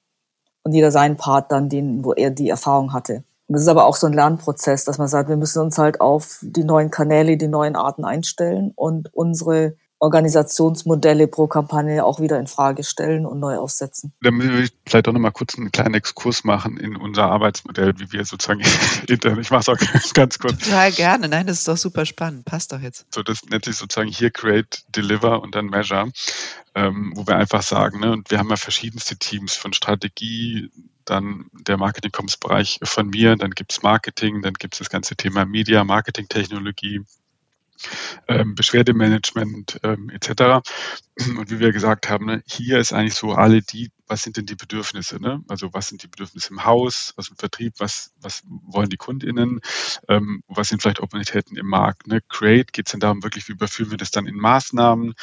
[0.62, 3.24] und jeder seinen Part dann, den, wo er die Erfahrung hatte.
[3.47, 6.01] Und das ist aber auch so ein Lernprozess, dass man sagt, wir müssen uns halt
[6.01, 12.39] auf die neuen Kanäle, die neuen Arten einstellen und unsere Organisationsmodelle pro Kampagne auch wieder
[12.39, 14.13] in Frage stellen und neu aufsetzen.
[14.21, 17.95] Dann will ich vielleicht auch noch mal kurz einen kleinen Exkurs machen in unser Arbeitsmodell,
[17.99, 18.63] wie wir sozusagen
[19.09, 19.41] intern.
[19.41, 20.59] Ich mache es auch ganz kurz.
[20.59, 21.29] Total gerne.
[21.29, 22.45] Nein, das ist doch super spannend.
[22.45, 23.07] Passt doch jetzt.
[23.15, 26.13] So, das nennt sich sozusagen hier Create, Deliver und dann Measure,
[26.75, 30.71] ähm, wo wir einfach sagen, ne, und wir haben ja verschiedenste Teams von Strategie,
[31.05, 35.45] dann der Marketing-Comms-Bereich von mir, dann gibt es Marketing, dann gibt es das ganze Thema
[35.45, 37.03] Media, Marketing-Technologie,
[38.29, 40.62] ähm, Beschwerdemanagement ähm, etc.
[41.37, 44.47] Und wie wir gesagt haben, ne, hier ist eigentlich so alle die, was sind denn
[44.47, 45.20] die Bedürfnisse?
[45.20, 45.43] Ne?
[45.49, 49.61] Also was sind die Bedürfnisse im Haus, was im Vertrieb, was, was wollen die KundInnen,
[50.09, 52.07] ähm, was sind vielleicht Opportunitäten im Markt?
[52.07, 52.20] Ne?
[52.29, 55.14] Create geht es dann darum, wirklich, wie überführen wir das dann in Maßnahmen,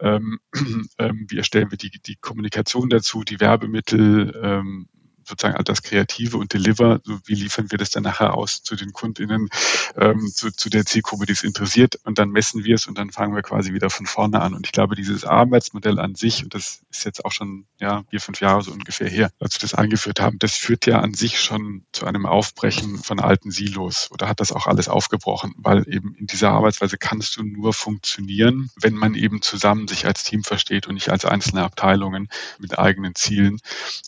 [0.00, 0.38] ähm,
[0.98, 4.88] ähm, wie erstellen wir die, die Kommunikation dazu, die Werbemittel, ähm,
[5.28, 8.76] sozusagen all das Kreative und Deliver, so wie liefern wir das dann nachher aus zu
[8.76, 9.48] den KundInnen,
[9.96, 13.10] ähm, zu, zu der Zielgruppe, die es interessiert und dann messen wir es und dann
[13.10, 14.54] fangen wir quasi wieder von vorne an.
[14.54, 18.20] Und ich glaube, dieses Arbeitsmodell an sich, und das ist jetzt auch schon ja vier,
[18.20, 21.40] fünf Jahre so ungefähr her, als wir das eingeführt haben, das führt ja an sich
[21.40, 26.14] schon zu einem Aufbrechen von alten Silos oder hat das auch alles aufgebrochen, weil eben
[26.14, 30.86] in dieser Arbeitsweise kannst du nur funktionieren, wenn man eben zusammen sich als Team versteht
[30.86, 33.58] und nicht als einzelne Abteilungen mit eigenen Zielen.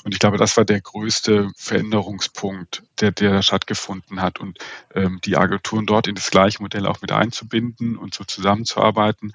[0.05, 4.39] Und ich glaube, das war der größte größte Veränderungspunkt, der, der stattgefunden hat.
[4.39, 4.59] Und
[4.95, 9.33] ähm, die Agenturen dort in das gleiche Modell auch mit einzubinden und so zusammenzuarbeiten.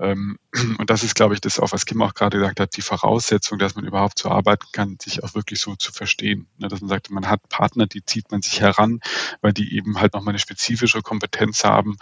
[0.00, 0.36] Ähm,
[0.78, 3.60] und das ist, glaube ich, das auch, was Kim auch gerade gesagt hat, die Voraussetzung,
[3.60, 6.48] dass man überhaupt so arbeiten kann, sich auch wirklich so zu verstehen.
[6.58, 9.00] Ne, dass man sagt, man hat Partner, die zieht man sich heran,
[9.42, 11.98] weil die eben halt nochmal eine spezifische Kompetenz haben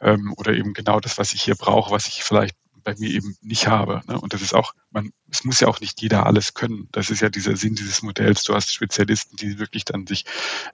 [0.00, 3.36] ähm, oder eben genau das, was ich hier brauche, was ich vielleicht bei mir eben
[3.42, 4.02] nicht habe.
[4.06, 4.20] Ne?
[4.20, 6.88] Und das ist auch, man, es muss ja auch nicht jeder alles können.
[6.92, 8.42] Das ist ja dieser Sinn dieses Modells.
[8.44, 10.24] Du hast Spezialisten, die wirklich dann sich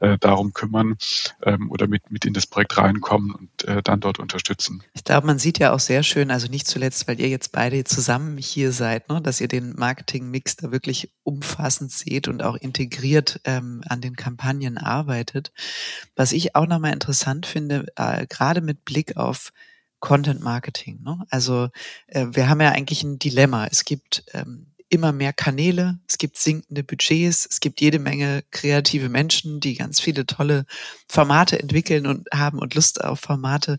[0.00, 0.96] äh, darum kümmern
[1.42, 4.82] ähm, oder mit, mit in das Projekt reinkommen und äh, dann dort unterstützen.
[4.94, 7.84] Ich glaube, man sieht ja auch sehr schön, also nicht zuletzt, weil ihr jetzt beide
[7.84, 13.40] zusammen hier seid, ne, dass ihr den Marketing-Mix da wirklich umfassend seht und auch integriert
[13.44, 15.52] ähm, an den Kampagnen arbeitet.
[16.14, 19.52] Was ich auch nochmal interessant finde, äh, gerade mit Blick auf
[20.06, 21.02] Content Marketing.
[21.02, 21.26] Ne?
[21.30, 21.68] Also
[22.06, 23.66] äh, wir haben ja eigentlich ein Dilemma.
[23.66, 29.08] Es gibt ähm, immer mehr Kanäle, es gibt sinkende Budgets, es gibt jede Menge kreative
[29.08, 30.64] Menschen, die ganz viele tolle
[31.08, 33.78] Formate entwickeln und haben und Lust auf Formate.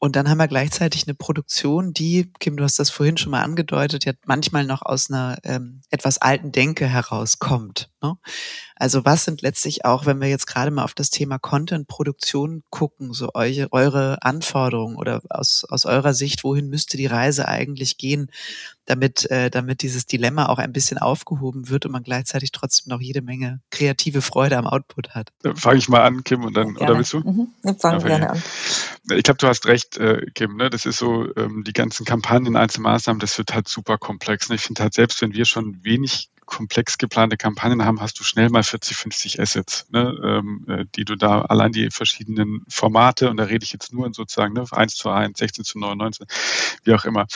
[0.00, 3.42] Und dann haben wir gleichzeitig eine Produktion, die, Kim, du hast das vorhin schon mal
[3.42, 7.90] angedeutet, ja manchmal noch aus einer ähm, etwas alten Denke herauskommt.
[8.02, 8.16] Ne?
[8.78, 13.12] Also was sind letztlich auch, wenn wir jetzt gerade mal auf das Thema Content-Produktion gucken,
[13.12, 18.30] so eure, eure Anforderungen oder aus, aus eurer Sicht, wohin müsste die Reise eigentlich gehen,
[18.86, 23.00] damit, äh, damit dieses Dilemma auch ein bisschen aufgehoben wird und man gleichzeitig trotzdem noch
[23.00, 25.32] jede Menge kreative Freude am Output hat?
[25.56, 26.90] Fange ich mal an, Kim, und dann, gerne.
[26.90, 27.20] oder willst du?
[27.20, 27.48] Mhm.
[27.62, 28.42] Wir fangen ja, gerne an.
[29.10, 30.70] Ich glaube, du hast recht, äh, Kim, ne?
[30.70, 34.48] das ist so, ähm, die ganzen Kampagnen, Einzelmaßnahmen, das wird halt super komplex.
[34.48, 34.54] Ne?
[34.54, 38.48] Ich finde halt, selbst wenn wir schon wenig komplex geplante Kampagnen haben, hast du schnell
[38.48, 43.36] mal 40, 50 Assets, ne, ähm, äh, die du da allein die verschiedenen Formate, und
[43.36, 46.26] da rede ich jetzt nur sozusagen ne, 1 zu 1, 16 zu 9, 19,
[46.84, 47.26] wie auch immer,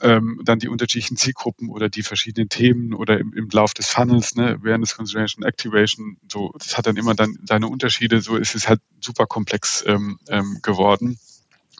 [0.00, 4.34] ähm, dann die unterschiedlichen Zielgruppen oder die verschiedenen Themen oder im, im Lauf des Funnels,
[4.34, 8.68] ne, Awareness, Consideration, Activation, so, das hat dann immer dann seine Unterschiede, so ist es
[8.68, 11.18] halt super komplex ähm, ähm, geworden.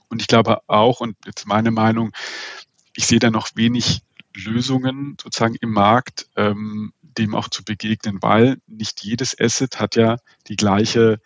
[0.08, 2.12] Und ich glaube auch, und jetzt meine Meinung,
[2.94, 4.02] ich sehe da noch wenig
[4.44, 10.18] Lösungen sozusagen im Markt, ähm, dem auch zu begegnen, weil nicht jedes Asset hat ja
[10.46, 11.20] die gleiche,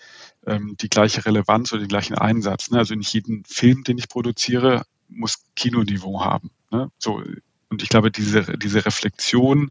[0.46, 2.70] ähm, die gleiche Relevanz oder den gleichen Einsatz.
[2.70, 2.78] Ne?
[2.78, 6.50] Also nicht jeden Film, den ich produziere, muss Kinoniveau haben.
[6.70, 6.90] Ne?
[6.98, 7.22] So
[7.72, 9.70] und ich glaube, diese, diese Reflexion,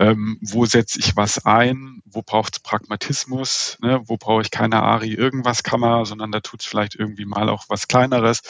[0.00, 4.02] ähm, wo setze ich was ein, wo braucht es Pragmatismus, ne?
[4.06, 7.66] wo brauche ich keine Ari irgendwas Kammer, sondern da tut es vielleicht irgendwie mal auch
[7.68, 8.42] was Kleineres.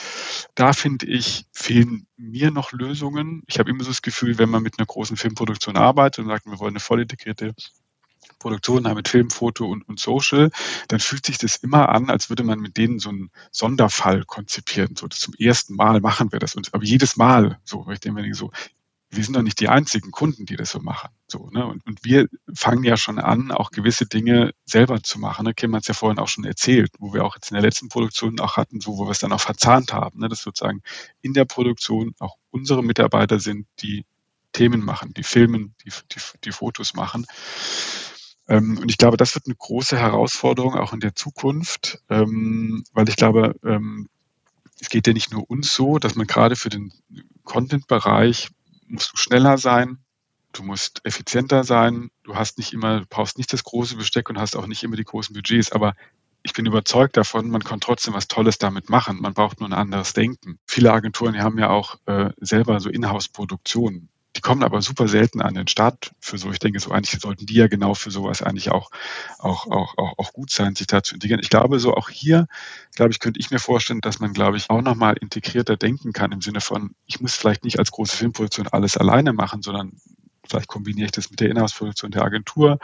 [0.55, 3.43] Da finde ich, fehlen mir noch Lösungen.
[3.47, 6.47] Ich habe immer so das Gefühl, wenn man mit einer großen Filmproduktion arbeitet und sagt,
[6.47, 7.55] wir wollen eine voll integrierte
[8.39, 10.51] Produktion haben mit Film, Foto und, und Social,
[10.89, 14.97] dann fühlt sich das immer an, als würde man mit denen so einen Sonderfall konzipieren.
[14.97, 16.55] So, zum ersten Mal machen wir das.
[16.55, 18.51] Und, aber jedes Mal, so, ich denke so,
[19.11, 21.09] wir sind doch nicht die einzigen Kunden, die das so machen.
[21.29, 21.67] So, ne?
[21.67, 25.47] und, und wir fangen ja schon an, auch gewisse Dinge selber zu machen.
[25.47, 25.55] Ne?
[25.55, 27.89] Kim hat es ja vorhin auch schon erzählt, wo wir auch jetzt in der letzten
[27.89, 30.29] Produktion auch hatten, so wo wir es dann auch verzahnt haben, ne?
[30.29, 30.83] dass sozusagen
[31.23, 34.05] in der Produktion auch unsere Mitarbeiter sind, die
[34.53, 37.27] Themen machen, die filmen, die, die, die Fotos machen.
[38.47, 43.09] Ähm, und ich glaube, das wird eine große Herausforderung auch in der Zukunft, ähm, weil
[43.09, 44.09] ich glaube, ähm,
[44.81, 46.93] es geht ja nicht nur uns so, dass man gerade für den
[47.45, 48.51] Content-Bereich
[48.89, 49.99] musst du schneller sein,
[50.53, 54.39] du musst effizienter sein, du hast nicht immer, du brauchst nicht das große Besteck und
[54.39, 55.95] hast auch nicht immer die großen Budgets, aber
[56.43, 59.21] ich bin überzeugt davon, man kann trotzdem was Tolles damit machen.
[59.21, 60.59] Man braucht nur ein anderes Denken.
[60.67, 64.09] Viele Agenturen haben ja auch äh, selber so Inhouse-Produktionen.
[64.49, 66.51] Kommen aber super selten an den Start für so.
[66.51, 68.91] Ich denke, so eigentlich sollten die ja genau für sowas eigentlich auch,
[69.39, 71.43] auch, auch, auch, auch gut sein, sich da zu integrieren.
[71.43, 72.47] Ich glaube, so auch hier,
[72.95, 76.33] glaube ich, könnte ich mir vorstellen, dass man, glaube ich, auch nochmal integrierter denken kann
[76.33, 80.01] im Sinne von, ich muss vielleicht nicht als große Filmproduktion alles alleine machen, sondern
[80.49, 82.79] vielleicht kombiniere ich das mit der Inhouse-Produktion der Agentur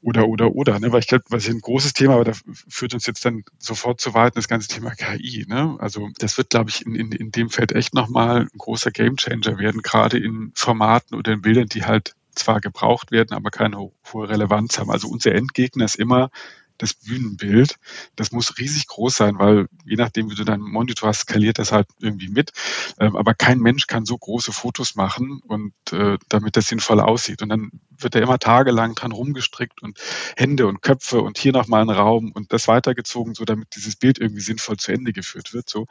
[0.00, 0.92] oder, oder, oder, ne?
[0.92, 2.32] Weil ich glaube, was ist ein großes Thema, aber da
[2.68, 5.76] führt uns jetzt dann sofort zu weit das ganze Thema KI, ne?
[5.80, 9.58] Also das wird, glaube ich, in, in, in dem Feld echt nochmal ein großer Gamechanger
[9.58, 14.28] werden, gerade in Formaten oder in Bildern, die halt zwar gebraucht werden, aber keine hohe
[14.28, 14.90] Relevanz haben.
[14.90, 16.30] Also unser Endgegner ist immer
[16.78, 17.76] das Bühnenbild,
[18.16, 21.72] das muss riesig groß sein, weil je nachdem, wie du deinen Monitor hast, skaliert das
[21.72, 22.52] halt irgendwie mit.
[22.98, 27.42] Ähm, aber kein Mensch kann so große Fotos machen und äh, damit das sinnvoll aussieht.
[27.42, 29.98] Und dann wird er immer tagelang dran rumgestrickt und
[30.36, 34.18] Hände und Köpfe und hier nochmal ein Raum und das weitergezogen, so damit dieses Bild
[34.18, 35.68] irgendwie sinnvoll zu Ende geführt wird.
[35.68, 35.86] So,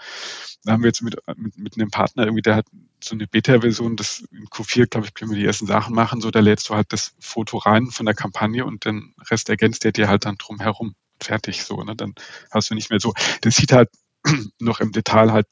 [0.64, 2.66] da haben wir jetzt mit, mit, mit einem Partner irgendwie, der hat
[3.04, 6.22] so eine Beta-Version, das in Q4, glaube ich, können wir die ersten Sachen machen.
[6.22, 9.84] So, da lädst du halt das Foto rein von der Kampagne und den Rest ergänzt
[9.84, 10.96] der dir halt dann drum herum.
[11.22, 11.96] Fertig so, ne?
[11.96, 12.14] Dann
[12.52, 13.14] hast du nicht mehr so.
[13.42, 13.90] Das sieht halt
[14.60, 15.48] noch im Detail halt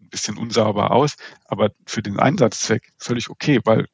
[0.00, 3.86] ein bisschen unsauber aus, aber für den Einsatzzweck völlig okay, weil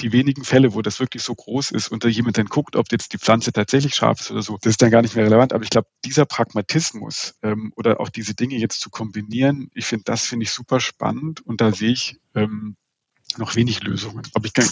[0.00, 2.90] die wenigen Fälle, wo das wirklich so groß ist und da jemand dann guckt, ob
[2.90, 5.52] jetzt die Pflanze tatsächlich scharf ist oder so, das ist dann gar nicht mehr relevant.
[5.52, 10.04] Aber ich glaube, dieser Pragmatismus ähm, oder auch diese Dinge jetzt zu kombinieren, ich finde,
[10.04, 12.76] das finde ich super spannend und da sehe ich ähm,
[13.38, 14.22] noch wenig Lösungen.
[14.34, 14.68] Aber ich kann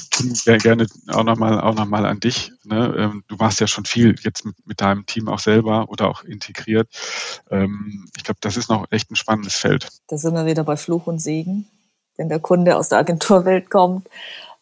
[0.59, 2.53] gerne auch nochmal noch an dich.
[2.65, 2.95] Ne?
[2.97, 6.25] Ähm, du machst ja schon viel jetzt mit, mit deinem Team auch selber oder auch
[6.25, 6.89] integriert.
[7.51, 9.89] Ähm, ich glaube, das ist noch echt ein spannendes Feld.
[10.09, 11.67] Da sind wir wieder bei Fluch und Segen,
[12.17, 14.09] wenn der Kunde aus der Agenturwelt kommt,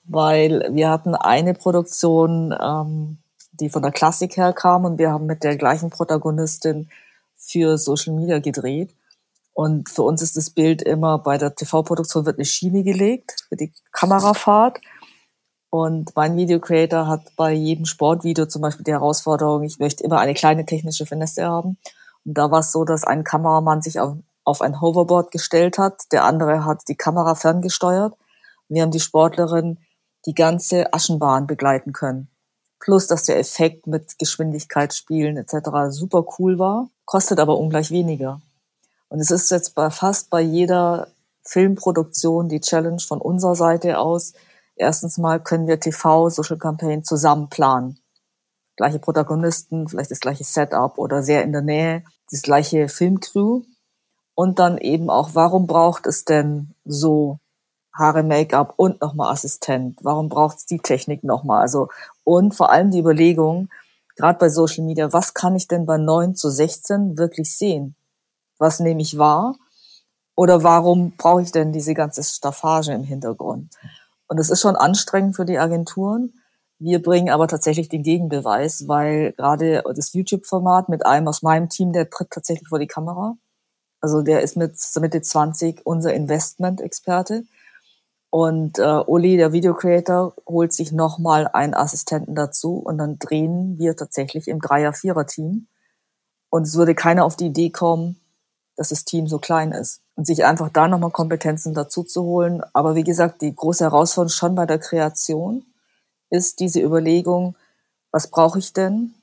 [0.09, 3.19] weil wir hatten eine Produktion, ähm,
[3.53, 6.89] die von der Klassik herkam und wir haben mit der gleichen Protagonistin
[7.37, 8.95] für Social Media gedreht.
[9.53, 13.57] Und für uns ist das Bild immer bei der TV-Produktion wird eine Schiene gelegt für
[13.57, 14.79] die Kamerafahrt.
[15.71, 20.21] Und mein Video Creator hat bei jedem Sportvideo zum Beispiel die Herausforderung, ich möchte immer
[20.21, 21.77] eine kleine technische Finesse haben.
[22.25, 26.05] Und da war es so, dass ein Kameramann sich auf, auf ein Hoverboard gestellt hat,
[26.13, 28.15] der andere hat die Kamera ferngesteuert.
[28.69, 29.79] Wir haben die Sportlerin
[30.27, 32.29] die ganze Aschenbahn begleiten können.
[32.81, 35.91] Plus, dass der Effekt mit Geschwindigkeitsspielen etc.
[35.91, 38.41] super cool war, kostet aber ungleich weniger.
[39.09, 41.09] Und es ist jetzt bei fast bei jeder
[41.45, 44.35] Filmproduktion die Challenge von unserer Seite aus.
[44.77, 47.99] Erstens mal können wir TV, Social Campaign zusammen planen.
[48.77, 53.63] Gleiche Protagonisten, vielleicht das gleiche Setup oder sehr in der Nähe, das gleiche Filmcrew.
[54.35, 57.41] Und dann eben auch, warum braucht es denn so
[57.99, 59.99] Haare, Make-up und nochmal Assistent?
[60.03, 61.63] Warum braucht es die Technik nochmal?
[61.63, 61.89] Also,
[62.25, 63.69] und vor allem die Überlegung,
[64.17, 67.97] gerade bei Social Media, was kann ich denn bei 9 zu 16 wirklich sehen?
[68.59, 69.57] was nehme ich wahr?
[70.35, 73.75] Oder warum brauche ich denn diese ganze Staffage im Hintergrund?
[74.29, 76.35] Und es ist schon anstrengend für die Agenturen.
[76.79, 81.93] Wir bringen aber tatsächlich den Gegenbeweis, weil gerade das YouTube-Format mit einem aus meinem Team,
[81.93, 83.37] der tritt tatsächlich vor die Kamera.
[84.01, 87.45] Also der ist mit Mitte 20 unser Investment-Experte.
[88.31, 93.97] Und äh, Uli, der Video-Creator, holt sich nochmal einen Assistenten dazu und dann drehen wir
[93.97, 95.67] tatsächlich im Dreier-Vierer-Team.
[96.51, 98.21] Und es würde keiner auf die Idee kommen,
[98.77, 102.63] dass das Team so klein ist und sich einfach da nochmal Kompetenzen dazu zu holen.
[102.73, 105.65] Aber wie gesagt, die große Herausforderung schon bei der Kreation
[106.31, 107.57] ist diese Überlegung,
[108.13, 109.15] was brauche ich denn?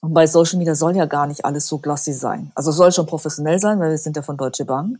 [0.00, 2.52] Und bei Social Media soll ja gar nicht alles so glossy sein.
[2.54, 4.98] Also soll schon professionell sein, weil wir sind ja von Deutsche Bank.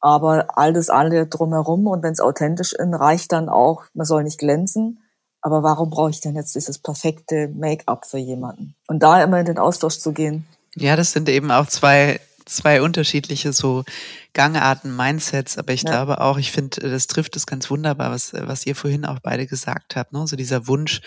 [0.00, 4.38] Aber alles alle drumherum und wenn es authentisch ist, reicht dann auch, man soll nicht
[4.38, 5.02] glänzen.
[5.40, 8.74] Aber warum brauche ich denn jetzt dieses perfekte Make-up für jemanden?
[8.88, 10.46] Und da immer in den Austausch zu gehen.
[10.74, 13.84] Ja, das sind eben auch zwei zwei unterschiedliche so
[14.32, 15.90] Gangarten, Mindsets, aber ich ja.
[15.90, 19.46] glaube auch, ich finde, das trifft es ganz wunderbar, was, was ihr vorhin auch beide
[19.46, 20.26] gesagt habt, ne?
[20.26, 21.00] so dieser Wunsch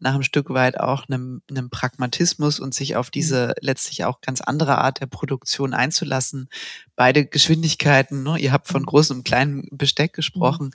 [0.00, 3.52] nach einem Stück weit auch einem, einem Pragmatismus und sich auf diese mhm.
[3.60, 6.48] letztlich auch ganz andere Art der Produktion einzulassen.
[6.96, 8.38] Beide Geschwindigkeiten, ne?
[8.38, 8.86] ihr habt von mhm.
[8.86, 10.66] großem und kleinem Besteck gesprochen.
[10.66, 10.72] Mhm.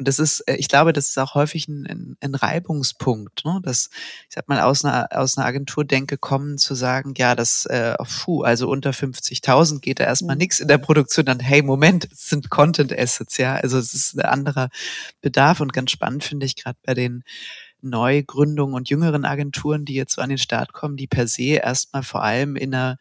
[0.00, 3.60] Und das ist, äh, ich glaube, das ist auch häufig ein, ein, ein Reibungspunkt, ne?
[3.62, 3.90] dass,
[4.30, 7.96] ich sag mal, aus einer, aus einer Agentur denke, kommen zu sagen, ja, das, äh,
[8.24, 10.40] puh, also unter 50.000 geht da erstmal mhm.
[10.40, 14.14] nichts in der Produktion, dann, hey, Moment, es sind Content Assets, ja, also es ist
[14.14, 14.70] ein anderer
[15.20, 17.22] Bedarf und ganz spannend finde ich gerade bei den
[17.82, 22.04] Neugründungen und jüngeren Agenturen, die jetzt so an den Start kommen, die per se erstmal
[22.04, 22.96] vor allem in einer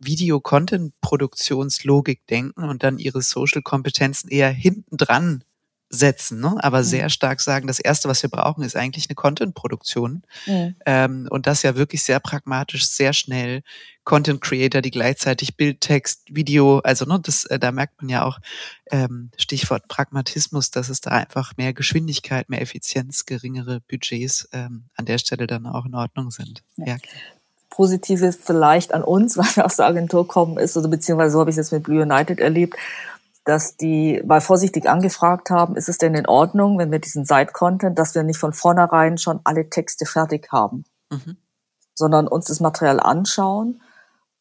[0.00, 5.44] Video-Content-Produktionslogik denken und dann ihre Social-Kompetenzen eher hinten dran
[5.92, 6.54] setzen, ne?
[6.60, 6.84] aber mhm.
[6.84, 10.22] sehr stark sagen, das Erste, was wir brauchen, ist eigentlich eine Content-Produktion.
[10.46, 10.76] Mhm.
[10.86, 13.62] Ähm, und das ja wirklich sehr pragmatisch, sehr schnell.
[14.04, 18.38] Content-Creator, die gleichzeitig Bild, Text, Video, also ne, das, äh, da merkt man ja auch
[18.90, 25.04] ähm, Stichwort Pragmatismus, dass es da einfach mehr Geschwindigkeit, mehr Effizienz, geringere Budgets ähm, an
[25.04, 26.62] der Stelle dann auch in Ordnung sind.
[26.76, 26.86] Ja.
[26.86, 26.96] ja.
[27.68, 31.50] Positives vielleicht an uns, weil wir aus der Agentur kommen, ist, oder beziehungsweise so habe
[31.50, 32.76] ich es jetzt mit Blue United erlebt,
[33.44, 37.98] dass die mal vorsichtig angefragt haben, ist es denn in Ordnung, wenn wir diesen Site-Content,
[37.98, 40.84] dass wir nicht von vornherein schon alle Texte fertig haben?
[41.10, 41.36] Mhm.
[41.94, 43.82] sondern uns das Material anschauen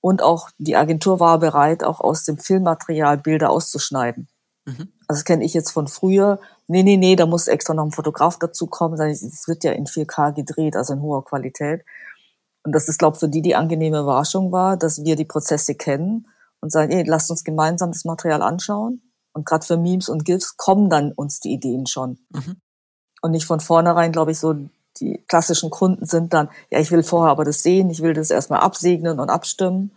[0.02, 4.30] und auch die Agentur war bereit, auch aus dem Filmmaterial Bilder auszuschneiden.
[4.66, 4.94] Mhm.
[5.08, 6.40] Also das kenne ich jetzt von früher.
[6.68, 9.00] Nee, nee, nee, da muss extra noch ein Fotograf dazukommen.
[9.02, 11.84] Es wird ja in 4K gedreht, also in hoher Qualität.
[12.64, 15.76] Und das ist, glaube ich, für die die angenehme Überraschung war, dass wir die Prozesse
[15.76, 16.28] kennen
[16.62, 19.02] und sagen, ey, lasst uns gemeinsam das Material anschauen.
[19.34, 22.20] Und gerade für Memes und GIFs kommen dann uns die Ideen schon.
[22.30, 22.58] Mhm.
[23.22, 24.56] Und nicht von vornherein, glaube ich, so
[25.00, 28.32] die klassischen Kunden sind dann, ja, ich will vorher aber das sehen, ich will das
[28.32, 29.92] erstmal absegnen und abstimmen.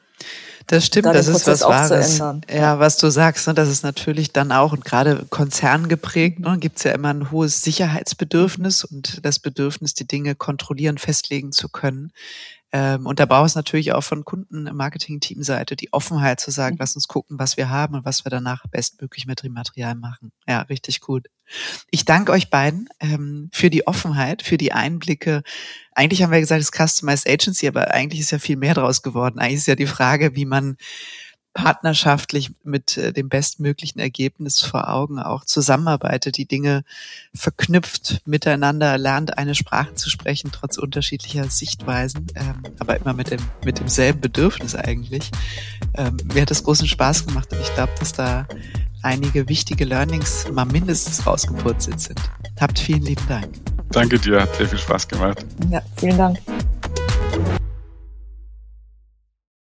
[0.68, 2.18] Das stimmt, das ist was Wahres.
[2.48, 6.78] Ja, was du sagst, ne, das ist natürlich dann auch, und gerade konzerngeprägt, ne, gibt
[6.78, 12.12] es ja immer ein hohes Sicherheitsbedürfnis und das Bedürfnis, die Dinge kontrollieren, festlegen zu können.
[12.72, 16.76] Ähm, und da braucht es natürlich auch von Kunden im Marketing-Teamseite die Offenheit zu sagen,
[16.76, 16.80] mhm.
[16.80, 20.32] lass uns gucken, was wir haben und was wir danach bestmöglich mit dem Material machen.
[20.48, 21.28] Ja, richtig gut.
[21.90, 25.42] Ich danke euch beiden ähm, für die Offenheit, für die Einblicke.
[25.94, 29.02] Eigentlich haben wir gesagt, es ist Customized Agency, aber eigentlich ist ja viel mehr draus
[29.02, 29.38] geworden.
[29.38, 30.76] Eigentlich ist ja die Frage, wie man
[31.54, 36.84] partnerschaftlich mit äh, dem bestmöglichen Ergebnis vor Augen auch zusammenarbeitet, die Dinge
[37.34, 43.40] verknüpft miteinander, lernt eine Sprache zu sprechen, trotz unterschiedlicher Sichtweisen, ähm, aber immer mit dem
[43.64, 45.30] mit demselben Bedürfnis eigentlich.
[45.94, 48.46] Ähm, mir hat das großen Spaß gemacht und ich glaube, dass da
[49.02, 52.20] einige wichtige Learnings mal mindestens rausgepurzelt sind.
[52.58, 53.48] Habt vielen lieben Dank.
[53.90, 55.44] Danke dir, hat sehr viel Spaß gemacht.
[55.70, 56.38] Ja, vielen Dank.